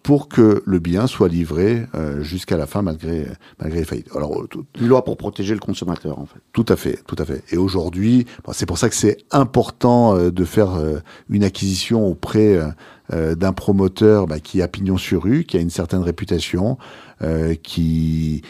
pour 0.08 0.30
que 0.30 0.64
le 0.66 0.80
bien 0.80 1.06
soit 1.06 1.28
livré 1.28 1.86
euh, 1.94 2.24
jusqu'à 2.24 2.56
la 2.56 2.66
fin 2.66 2.82
malgré 2.82 3.28
malgré 3.60 3.80
les 3.80 3.86
faillites. 3.86 4.10
Alors 4.16 4.48
tout, 4.50 4.66
une 4.80 4.88
loi 4.88 5.04
pour 5.04 5.18
protéger 5.18 5.54
le 5.54 5.60
consommateur 5.60 6.18
en 6.18 6.26
fait. 6.26 6.40
Tout 6.54 6.66
à 6.70 6.78
fait, 6.78 7.02
tout 7.06 7.18
à 7.20 7.26
fait. 7.26 7.44
Et 7.52 7.58
aujourd'hui, 7.58 8.26
c'est 8.54 8.66
pour 8.66 8.78
ça 8.78 8.88
que 8.88 8.96
c'est 8.96 9.18
important 9.32 10.16
euh, 10.16 10.32
de 10.32 10.46
faire 10.46 10.76
euh, 10.76 11.00
une 11.30 11.44
acquisition 11.44 12.08
auprès 12.08 12.58
euh, 13.12 13.36
d'un 13.36 13.52
promoteur 13.52 14.28
bah, 14.28 14.40
qui 14.40 14.62
a 14.62 14.70
pignon 14.70 14.96
sur 14.96 15.24
rue, 15.24 15.44
qui 15.44 15.58
a 15.58 15.60
une 15.60 15.70
certaine 15.70 16.02
réputation, 16.02 16.78
qui 17.64 18.44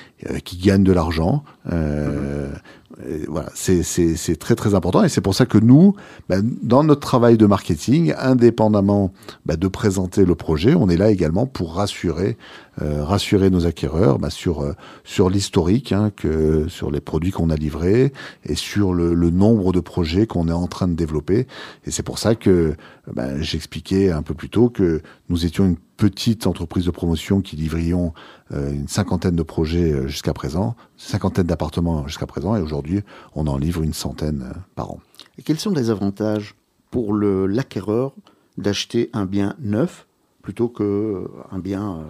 qui 0.44 0.58
gagne 0.58 0.84
de 0.84 0.92
l'argent. 0.92 1.44
Mmh 1.66 1.72
voilà, 3.28 3.50
c'est 3.54 4.40
très 4.40 4.56
très 4.56 4.76
important 4.76 5.04
et 5.04 5.10
c'est 5.10 5.22
pour 5.22 5.36
ça 5.36 5.46
que 5.46 5.58
nous, 5.58 5.96
ben, 6.30 6.48
dans 6.62 6.84
notre 6.84 7.02
travail 7.02 7.38
de 7.38 7.46
marketing, 7.46 8.14
indépendamment 8.18 9.14
ben, 9.46 9.56
de 9.56 9.68
présenter 9.68 10.26
le 10.26 10.36
projet, 10.36 10.74
on 10.76 10.90
est 10.90 10.98
là 10.98 11.10
également 11.12 11.46
pour 11.46 11.76
rassurer, 11.76 12.38
euh, 12.82 13.04
rassurer 13.04 13.50
nos 13.50 13.66
acquéreurs 13.66 14.20
ben, 14.20 14.30
sur 14.30 14.62
euh, 14.62 14.74
sur 15.04 15.30
l'historique, 15.30 15.92
hein, 15.92 16.12
que 16.16 16.68
sur 16.68 16.92
les 16.92 17.02
produits 17.02 17.32
qu'on 17.32 17.50
a 17.50 17.56
livrés 17.56 18.14
et 18.46 18.56
sur 18.56 18.94
le, 18.94 19.14
le 19.14 19.30
nombre 19.30 19.72
de 19.72 19.80
projets 19.80 20.28
qu'on 20.28 20.48
est 20.48 20.54
en 20.54 20.68
train 20.68 20.88
de 20.88 20.96
développer. 20.96 21.48
Et 21.86 21.92
c'est 21.92 22.04
pour 22.04 22.20
ça 22.20 22.36
que 22.36 22.76
j'expliquais 23.40 24.12
un 24.12 24.22
peu 24.22 24.34
plus 24.34 24.50
tôt 24.50 24.70
que 24.70 25.02
nous 25.30 25.46
étions 25.46 25.66
une 25.66 25.78
petite 25.98 26.48
entreprise 26.48 26.86
de 26.86 26.92
promotion 26.92 27.42
qui 27.42 27.56
livrions 27.56 28.14
euh, 28.54 28.72
une 28.72 28.88
cinquantaine 28.88 29.36
de 29.36 29.44
projets 29.44 29.92
euh, 29.92 30.08
jusqu'à 30.08 30.34
présent, 30.34 30.76
cinquantaine 30.96 31.48
d'appartements 31.48 32.08
jusqu'à 32.08 32.28
présent, 32.28 32.56
et 32.56 32.62
aujourd'hui, 32.62 33.02
on 33.36 33.48
en 33.48 33.58
livre 33.58 33.82
une 33.82 33.94
centaine 33.94 34.44
euh, 34.44 34.60
par 34.76 34.92
an. 34.92 35.00
Et 35.38 35.42
quels 35.42 35.60
sont 35.60 35.72
les 35.72 35.90
avantages 35.90 36.56
pour 36.92 37.14
l'acquéreur 37.14 38.14
d'acheter 38.58 39.10
un 39.14 39.26
bien 39.26 39.56
neuf 39.60 40.08
plutôt 40.42 40.70
qu'un 40.70 41.60
bien 41.60 42.08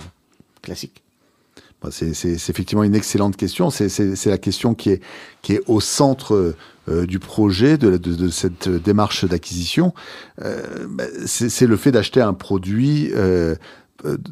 classique? 0.62 1.04
Bah, 1.82 1.90
c'est 1.92 2.10
effectivement 2.26 2.84
une 2.84 2.96
excellente 2.96 3.36
question. 3.36 3.70
C'est 3.70 4.26
la 4.26 4.38
question 4.38 4.76
qui 4.76 4.92
est, 4.92 5.02
qui 5.42 5.54
est 5.54 5.62
au 5.68 5.80
centre 5.80 6.56
euh, 6.90 7.06
du 7.06 7.20
projet, 7.20 7.78
de, 7.78 7.98
de, 7.98 8.16
de 8.16 8.30
cette 8.30 8.70
démarche 8.70 9.26
d'acquisition. 9.26 9.94
Euh, 10.42 10.88
bah, 10.90 11.04
c'est 11.26 11.68
le 11.68 11.78
fait 11.78 11.92
d'acheter 11.92 12.22
un 12.22 12.34
produit 12.34 13.12
euh, 13.14 13.56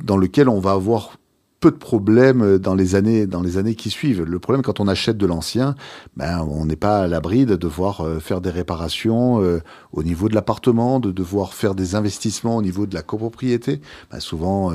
dans 0.03 0.17
lequel 0.17 0.47
on 0.49 0.59
va 0.59 0.71
avoir 0.71 1.17
peu 1.59 1.71
de 1.71 1.77
problèmes 1.77 2.41
euh, 2.41 2.59
dans 2.59 2.75
les 2.75 2.95
années 2.95 3.27
dans 3.27 3.41
les 3.41 3.57
années 3.57 3.75
qui 3.75 3.89
suivent. 3.89 4.23
Le 4.23 4.39
problème 4.39 4.61
quand 4.61 4.79
on 4.79 4.87
achète 4.87 5.17
de 5.17 5.25
l'ancien, 5.25 5.75
ben 6.17 6.45
on 6.49 6.65
n'est 6.65 6.75
pas 6.75 6.99
à 6.99 7.07
l'abri 7.07 7.45
de 7.45 7.55
devoir 7.55 8.01
euh, 8.01 8.19
faire 8.19 8.41
des 8.41 8.49
réparations 8.49 9.41
euh, 9.41 9.61
au 9.91 10.03
niveau 10.03 10.29
de 10.29 10.35
l'appartement, 10.35 10.99
de 10.99 11.11
devoir 11.11 11.53
faire 11.53 11.75
des 11.75 11.95
investissements 11.95 12.57
au 12.57 12.61
niveau 12.61 12.85
de 12.85 12.93
la 12.93 13.01
copropriété. 13.01 13.81
Ben, 14.11 14.19
souvent 14.19 14.73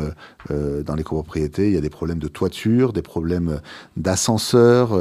dans 0.48 0.94
les 0.94 1.02
copropriétés, 1.02 1.68
il 1.68 1.74
y 1.74 1.76
a 1.76 1.80
des 1.80 1.90
problèmes 1.90 2.18
de 2.18 2.28
toiture, 2.28 2.92
des 2.92 3.02
problèmes 3.02 3.60
d'ascenseur, 3.96 4.98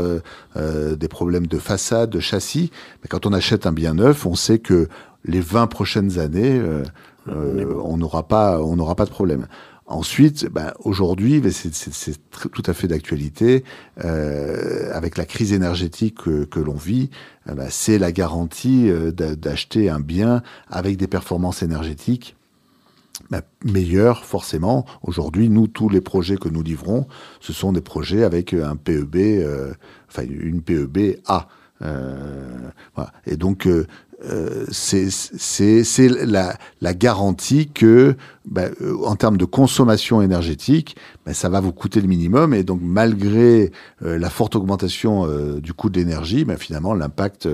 des 0.58 1.08
problèmes 1.08 1.48
de 1.48 1.58
façade, 1.58 2.10
de 2.10 2.20
châssis. 2.20 2.72
Mais 3.02 3.08
quand 3.08 3.26
on 3.26 3.34
achète 3.34 3.66
un 3.66 3.72
bien 3.72 3.94
neuf, 3.94 4.26
on 4.26 4.36
sait 4.36 4.60
que 4.60 4.90
les 5.24 5.40
20 5.40 5.68
prochaines 5.68 6.20
années, 6.20 6.62
on 7.28 7.98
n'aura 7.98 8.28
pas 8.28 8.62
on 8.62 8.76
n'aura 8.76 8.96
pas 8.96 9.06
de 9.06 9.12
problème. 9.12 9.48
Ensuite, 9.90 10.46
ben, 10.52 10.72
aujourd'hui, 10.84 11.42
c'est 11.52 12.16
tout 12.30 12.64
à 12.68 12.74
fait 12.76 12.88
d'actualité, 12.88 13.64
euh, 14.06 14.94
avec 14.94 15.18
la 15.18 15.26
crise 15.26 15.52
énergétique 15.52 16.14
que, 16.14 16.60
l'on 16.60 16.76
vit, 16.76 17.10
euh, 17.48 17.56
ben, 17.56 17.70
c'est 17.72 17.98
la 17.98 18.12
garantie 18.12 18.88
euh, 18.88 19.12
d'acheter 19.12 19.90
un 19.90 20.00
bien 20.00 20.44
avec 20.70 20.96
des 20.98 21.08
performances 21.08 21.64
énergétiques 21.64 22.36
ben, 23.32 23.42
meilleures, 23.66 24.26
forcément. 24.26 24.86
Aujourd'hui, 25.02 25.50
nous, 25.50 25.66
tous 25.66 25.90
les 25.90 26.02
projets 26.02 26.38
que 26.38 26.50
nous 26.50 26.62
livrons, 26.62 27.08
ce 27.40 27.52
sont 27.52 27.74
des 27.74 27.82
projets 27.82 28.24
avec 28.24 28.54
un 28.54 28.76
PEB, 28.76 29.16
euh, 29.16 29.74
enfin 30.08 30.22
une 30.30 30.62
PEB 30.62 31.18
A. 31.26 31.48
voilà. 31.82 33.12
Et 33.26 33.38
donc, 33.38 33.68
euh, 34.26 34.66
c'est 34.70 36.10
la, 36.10 36.58
la, 36.82 36.94
garantie 36.94 37.70
que, 37.70 38.18
ben, 38.50 38.72
euh, 38.82 38.98
en 39.06 39.16
termes 39.16 39.38
de 39.38 39.46
consommation 39.46 40.22
énergétique, 40.22 40.96
ben, 41.26 41.34
ça 41.34 41.50
va 41.50 41.60
vous 41.60 41.72
coûter 41.72 42.02
le 42.02 42.08
minimum. 42.08 42.54
Et 42.54 42.64
donc, 42.64 42.80
malgré 42.84 43.72
euh, 44.04 44.18
la 44.18 44.30
forte 44.30 44.56
augmentation 44.56 45.28
du 45.60 45.74
coût 45.74 45.90
de 45.90 46.00
l'énergie, 46.00 46.46
ben, 46.46 46.58
finalement, 46.58 46.94
l'impact 46.94 47.48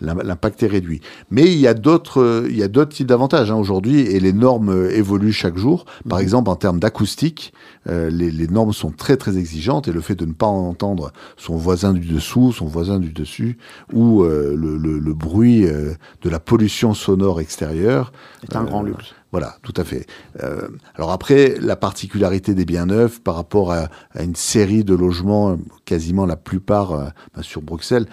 l'impact 0.00 0.62
est 0.62 0.68
réduit. 0.68 1.00
Mais 1.30 1.44
il 1.44 1.58
y 1.58 1.66
a 1.66 1.74
d'autres 1.74 2.46
il 2.48 2.56
y 2.56 2.62
a 2.62 2.68
d'autres 2.68 2.92
types 2.92 3.06
d'avantages 3.06 3.50
hein, 3.50 3.56
aujourd'hui, 3.56 4.00
et 4.00 4.20
les 4.20 4.32
normes 4.32 4.88
évoluent 4.90 5.32
chaque 5.32 5.56
jour. 5.56 5.84
Par 6.08 6.18
mmh. 6.18 6.22
exemple, 6.22 6.50
en 6.50 6.56
termes 6.56 6.78
d'acoustique, 6.80 7.52
les, 7.86 8.10
les, 8.10 8.48
normes 8.48 8.72
sont 8.72 8.90
très 8.90 9.16
très 9.16 9.36
exigeantes, 9.36 9.88
et 9.88 9.92
le 9.92 10.00
fait 10.00 10.14
de 10.14 10.24
ne 10.24 10.32
pas 10.32 10.46
entendre 10.46 11.12
son 11.36 11.56
voisin 11.56 11.92
du 11.92 12.06
dessous, 12.06 12.52
son 12.52 12.66
voisin 12.66 12.98
du 12.98 13.12
dessus, 13.12 13.58
ou 13.92 14.22
le, 14.24 14.54
le, 14.56 14.98
le, 14.98 15.14
bruit 15.14 15.62
de 15.64 16.30
la 16.30 16.40
pollution 16.40 16.94
sonore 16.94 17.40
extérieure. 17.40 18.12
C'est 18.42 18.56
un 18.56 18.64
grand 18.64 18.84
euh, 18.84 18.88
luxe. 18.88 19.14
Voilà, 19.34 19.56
tout 19.62 19.74
à 19.76 19.82
fait. 19.82 20.06
Euh, 20.44 20.68
alors 20.94 21.10
après, 21.10 21.56
la 21.60 21.74
particularité 21.74 22.54
des 22.54 22.64
biens 22.64 22.86
neufs 22.86 23.20
par 23.20 23.34
rapport 23.34 23.72
à, 23.72 23.88
une 24.20 24.36
série 24.36 24.84
de 24.84 24.94
logements, 24.94 25.58
quasiment 25.84 26.24
la 26.24 26.36
plupart 26.36 26.92
euh, 26.92 27.06
bah, 27.34 27.42
sur 27.42 27.60
Bruxelles, 27.60 28.06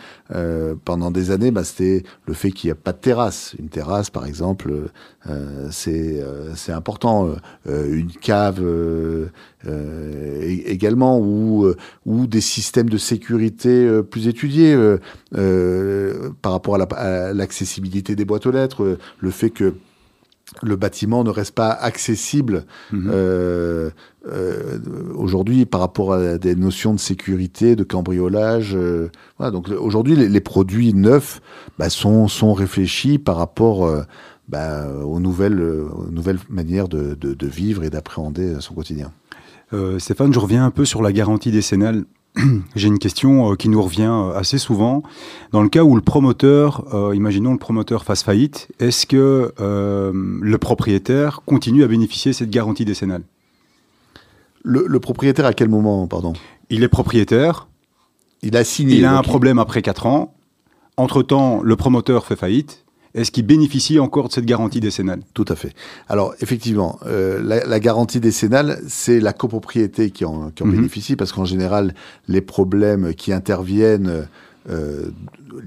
pendant 0.84 1.12
des 1.12 1.30
années, 1.30 1.52
bah, 1.52 1.64
c'était 1.64 2.02
le 2.26 2.34
fait 2.34 2.50
qu'il 2.50 2.70
n'y 2.70 2.72
a 2.72 2.76
pas 2.76 2.92
de 2.92 2.98
terrasse. 2.98 3.54
Une 3.60 3.70
terrasse, 3.70 4.10
par 4.10 4.26
exemple, 4.26 4.74
c'est 5.70 6.24
important. 6.70 7.36
une 7.68 8.14
cave 8.14 8.64
également, 10.44 11.20
ou 11.20 11.76
des 12.06 12.42
systèmes 12.42 12.90
de 12.90 12.98
sécurité 12.98 14.02
plus 14.10 14.28
étudiés 14.28 14.76
par 15.32 16.52
rapport 16.54 16.82
à 16.82 17.34
l'accessibilité 17.34 18.16
des 18.16 18.26
boîtes 18.26 18.48
aux 18.48 18.52
lettres, 18.52 18.98
le 19.20 19.30
fait 19.30 19.52
que 19.52 19.76
le 20.62 20.76
bâtiment 20.76 21.24
ne 21.24 21.30
reste 21.30 21.56
pas 21.56 21.72
accessible 21.72 22.66
mhm. 22.92 23.10
euh, 23.12 23.90
euh, 24.28 24.80
aujourd'hui 25.16 25.66
par 25.66 25.80
rapport 25.80 26.14
à 26.14 26.38
des 26.38 26.56
notions 26.56 26.94
de 26.94 27.00
sécurité, 27.00 27.76
de 27.76 27.84
cambriolage. 27.84 28.76
Euh, 28.76 29.10
voilà, 29.38 29.52
donc 29.52 29.70
aujourd'hui, 29.70 30.16
les, 30.16 30.42
produits 30.42 30.94
neufs 30.94 31.42
bah, 31.80 31.90
sont, 31.90 32.28
sont 32.28 32.54
réfléchis 32.54 33.18
par 33.18 33.38
rapport 33.38 33.90
bah, 34.48 34.88
aux, 35.04 35.20
nouvelles, 35.20 35.64
nouvelles 36.12 36.40
manières 36.50 36.88
de, 36.88 37.16
de 37.16 37.48
vivre 37.48 37.84
et 37.84 37.90
d'appréhender 37.90 38.56
son 38.60 38.74
quotidien. 38.74 39.12
Stéphane, 40.00 40.34
je 40.34 40.40
reviens 40.40 40.66
un 40.66 40.72
peu 40.72 40.84
sur 40.84 41.02
la 41.02 41.14
garantie 41.14 41.52
décennale. 41.52 42.04
j'ai 42.76 42.88
une 42.88 43.00
question 43.00 43.52
euh, 43.52 43.56
qui 43.56 43.70
nous 43.70 43.82
revient 43.82 44.10
euh, 44.12 44.38
assez 44.38 44.58
souvent. 44.58 45.04
Dans 45.52 45.62
le 45.62 45.70
cas 45.70 45.84
où 45.84 45.96
le 45.96 46.02
promoteur, 46.02 46.86
euh, 46.94 47.16
imaginons 47.16 47.52
le 47.52 47.58
promoteur 47.58 48.04
fasse 48.04 48.24
faillite, 48.24 48.70
est-ce 48.80 49.06
que 49.06 49.54
le 49.58 50.58
propriétaire 50.58 51.42
continue 51.46 51.84
à 51.84 51.88
bénéficier 51.88 52.32
de 52.32 52.36
cette 52.36 52.50
garantie 52.50 52.86
décennale? 52.86 53.24
Le, 54.64 55.00
propriétaire 55.00 55.46
à 55.46 55.54
quel 55.54 55.70
moment, 55.70 56.08
pardon? 56.08 56.34
Il 56.70 56.84
est 56.84 56.88
propriétaire. 56.88 57.68
Il 58.44 58.56
a 58.56 58.64
signé. 58.64 58.98
Il 58.98 59.06
a 59.06 59.18
un 59.18 59.24
problème 59.24 59.58
après 59.58 59.82
4 59.82 60.06
ans. 60.06 60.36
Entre-temps, 60.98 61.62
le 61.64 61.76
promoteur 61.76 62.26
fait 62.26 62.36
faillite. 62.36 62.86
Est-ce 63.14 63.32
qu'il 63.32 63.46
bénéficie 63.46 64.00
encore 64.00 64.30
de 64.30 64.34
cette 64.34 64.46
garantie 64.46 64.80
décennale? 64.80 65.22
Tout 65.34 65.46
à 65.50 65.56
fait. 65.56 65.74
Alors 66.08 66.34
effectivement, 66.42 67.00
euh, 67.06 67.42
la, 67.44 67.80
garantie 67.80 68.20
décennale, 68.20 68.82
c'est 68.88 69.20
la 69.20 69.34
copropriété 69.34 70.12
qui 70.12 70.24
en, 70.26 70.50
qui 70.52 70.64
en 70.64 70.68
mhm. 70.68 70.76
bénéficie 70.76 71.16
parce 71.16 71.32
qu'en 71.32 71.46
général, 71.46 71.94
les 72.28 72.42
problèmes 72.42 73.14
qui 73.14 73.34
interviennent 73.34 74.28
euh, 74.70 75.10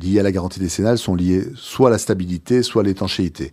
liés 0.01 0.21
à 0.21 0.23
la 0.23 0.33
garantie 0.33 0.61
décennale 0.61 0.99
sont 0.99 1.15
liés 1.15 1.45
soit 1.55 1.89
à 1.89 1.91
la 1.91 1.99
stabilité, 1.99 2.63
soit 2.63 2.83
à 2.83 2.85
l'étanchéité. 2.85 3.53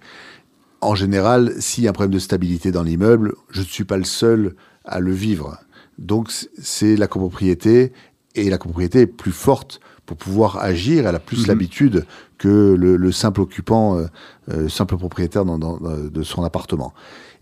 En 0.79 0.95
général, 0.95 1.53
s'il 1.59 1.83
y 1.83 1.87
a 1.87 1.89
un 1.89 1.93
problème 1.93 2.13
de 2.13 2.19
stabilité 2.19 2.71
dans 2.71 2.83
l'immeuble, 2.83 3.35
je 3.49 3.61
ne 3.61 3.65
suis 3.65 3.83
pas 3.83 3.97
le 3.97 4.03
seul 4.03 4.55
à 4.85 4.99
le 4.99 5.11
vivre. 5.11 5.57
Donc 5.97 6.31
c'est 6.59 6.95
la 6.95 7.07
copropriété 7.07 7.91
et 8.35 8.49
la 8.49 8.57
copropriété 8.57 9.01
est 9.01 9.07
plus 9.07 9.31
forte 9.31 9.79
pour 10.11 10.17
pouvoir 10.17 10.57
agir. 10.57 11.07
Elle 11.07 11.15
a 11.15 11.19
plus 11.19 11.43
mhm. 11.43 11.47
l'habitude 11.47 12.05
que 12.37 12.75
le, 12.77 13.11
simple 13.11 13.39
occupant, 13.39 13.97
euh, 13.97 14.07
euh, 14.51 14.67
simple 14.67 14.97
propriétaire 14.97 15.45
dans, 15.45 15.79
euh, 15.85 16.09
de 16.09 16.23
son 16.23 16.43
appartement. 16.43 16.93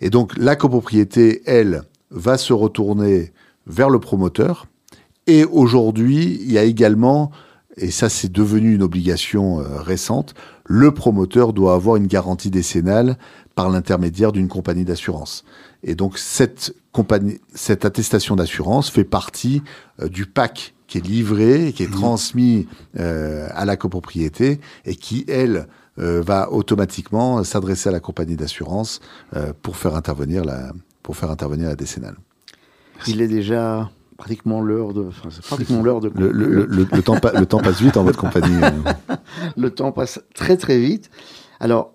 Et 0.01 0.12
donc 0.12 0.38
la 0.38 0.55
copropriété, 0.55 1.41
elle, 1.45 1.84
va 2.12 2.38
se 2.38 2.53
retourner 2.53 3.34
vers 3.65 3.89
le 3.89 3.99
promoteur. 3.99 4.67
Et 5.25 5.45
aujourd'hui, 5.45 6.39
il 6.41 6.51
y 6.51 6.58
a 6.58 6.63
également, 6.63 7.32
et 7.77 7.91
ça 7.91 8.10
c'est 8.10 8.32
devenu 8.32 8.73
une 8.73 8.84
obligation 8.84 9.63
récente, 9.77 10.34
le 10.65 10.91
promoteur 10.91 11.53
doit 11.53 11.75
avoir 11.75 11.95
une 11.97 12.08
garantie 12.08 12.49
décennale 12.49 13.17
par 13.53 13.69
l'intermédiaire 13.69 14.32
d'une 14.32 14.47
compagnie 14.47 14.86
d'assurance. 14.86 15.43
Et 15.84 15.93
donc 15.93 16.17
cette 16.17 16.73
compagnie, 16.91 17.39
cette 17.53 17.86
attestation 17.86 18.36
d'assurance 18.36 18.89
fait 18.89 19.03
partie 19.03 19.62
du 20.03 20.25
pack 20.25 20.73
qui 20.89 20.97
est 20.97 21.06
livré, 21.06 21.71
qui 21.73 21.84
est 21.84 21.88
mmh. 21.88 21.91
transmis 21.91 22.67
euh, 22.99 23.47
à 23.54 23.63
la 23.63 23.78
copropriété 23.78 24.60
et 24.86 24.95
qui, 24.95 25.23
elle, 25.30 25.67
euh, 25.99 26.21
va 26.21 26.52
automatiquement 26.52 27.43
s'adresser 27.43 27.89
à 27.89 27.91
la 27.91 27.99
compagnie 27.99 28.36
d'assurance 28.36 28.99
euh, 29.36 29.54
pour 29.62 29.78
faire 29.78 29.95
intervenir 29.95 30.43
la 30.43 30.73
pour 31.04 31.15
faire 31.15 31.32
intervenir 31.32 31.69
la 31.69 31.75
décennale. 31.75 32.15
Il 33.08 33.21
est 33.21 33.28
déjà 33.28 33.89
pratiquement 34.17 34.62
l'heure 34.62 34.93
de. 34.93 35.06
Enfin, 35.08 35.30
c'est 35.32 35.43
pratiquement 35.43 35.82
l'heure 35.82 36.02
de. 36.02 36.12
Le, 36.13 36.32
le, 36.32 36.65
le, 36.65 36.88
le, 36.91 37.02
temps 37.02 37.15
le 37.34 37.45
temps 37.45 37.60
passe 37.60 37.82
vite 37.82 37.97
en 37.97 38.04
votre 38.04 38.19
compagnie. 38.19 38.60
le 39.58 39.69
temps 39.71 39.91
passe 39.91 40.19
très 40.34 40.58
très 40.58 40.80
vite. 40.80 41.10
Alors, 41.60 41.93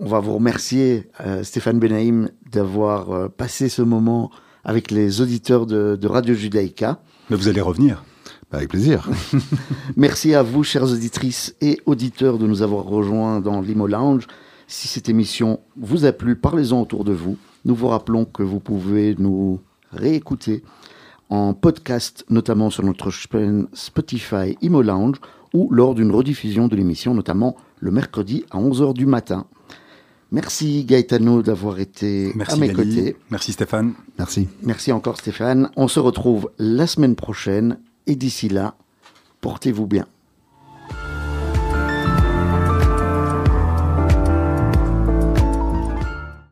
on 0.00 0.06
va 0.06 0.20
vous 0.20 0.34
remercier, 0.34 1.08
Stéphane 1.42 1.78
Benaïm, 1.78 2.30
d'avoir 2.50 3.30
passé 3.30 3.68
ce 3.68 3.82
moment 3.82 4.30
avec 4.64 4.90
les 4.90 5.20
auditeurs 5.20 5.66
de, 5.66 5.96
de 6.00 6.08
Radio 6.08 6.34
Judaïka. 6.34 7.00
Mais 7.30 7.36
vous 7.36 7.48
allez 7.48 7.60
revenir. 7.60 8.02
Avec 8.52 8.68
plaisir. 8.68 9.08
Merci 9.96 10.34
à 10.34 10.42
vous, 10.42 10.62
chères 10.62 10.84
auditrices 10.84 11.54
et 11.60 11.80
auditeurs, 11.84 12.38
de 12.38 12.46
nous 12.46 12.62
avoir 12.62 12.84
rejoints 12.84 13.40
dans 13.40 13.60
l'Imo 13.60 13.86
Lounge. 13.86 14.26
Si 14.68 14.88
cette 14.88 15.08
émission 15.08 15.60
vous 15.76 16.04
a 16.04 16.12
plu, 16.12 16.36
parlez-en 16.36 16.80
autour 16.80 17.04
de 17.04 17.12
vous. 17.12 17.36
Nous 17.64 17.74
vous 17.74 17.88
rappelons 17.88 18.24
que 18.24 18.42
vous 18.42 18.60
pouvez 18.60 19.16
nous 19.18 19.60
réécouter 19.92 20.62
en 21.28 21.54
podcast, 21.54 22.24
notamment 22.30 22.70
sur 22.70 22.84
notre 22.84 23.10
chaîne 23.10 23.66
Spotify 23.72 24.56
Imo 24.62 24.82
Lounge 24.82 25.16
ou 25.52 25.68
lors 25.72 25.94
d'une 25.94 26.12
rediffusion 26.12 26.68
de 26.68 26.76
l'émission, 26.76 27.14
notamment 27.14 27.56
le 27.80 27.90
mercredi 27.90 28.44
à 28.50 28.58
11h 28.58 28.94
du 28.94 29.06
matin. 29.06 29.46
Merci 30.32 30.84
Gaetano 30.84 31.42
d'avoir 31.42 31.78
été 31.78 32.32
à 32.48 32.56
mes 32.56 32.72
côtés. 32.72 33.16
Merci 33.30 33.52
Stéphane. 33.52 33.94
Merci. 34.18 34.48
Merci 34.62 34.92
encore 34.92 35.16
Stéphane. 35.18 35.70
On 35.76 35.88
se 35.88 36.00
retrouve 36.00 36.50
la 36.58 36.86
semaine 36.86 37.14
prochaine 37.14 37.78
et 38.06 38.16
d'ici 38.16 38.48
là, 38.48 38.74
portez-vous 39.40 39.86
bien. 39.86 40.06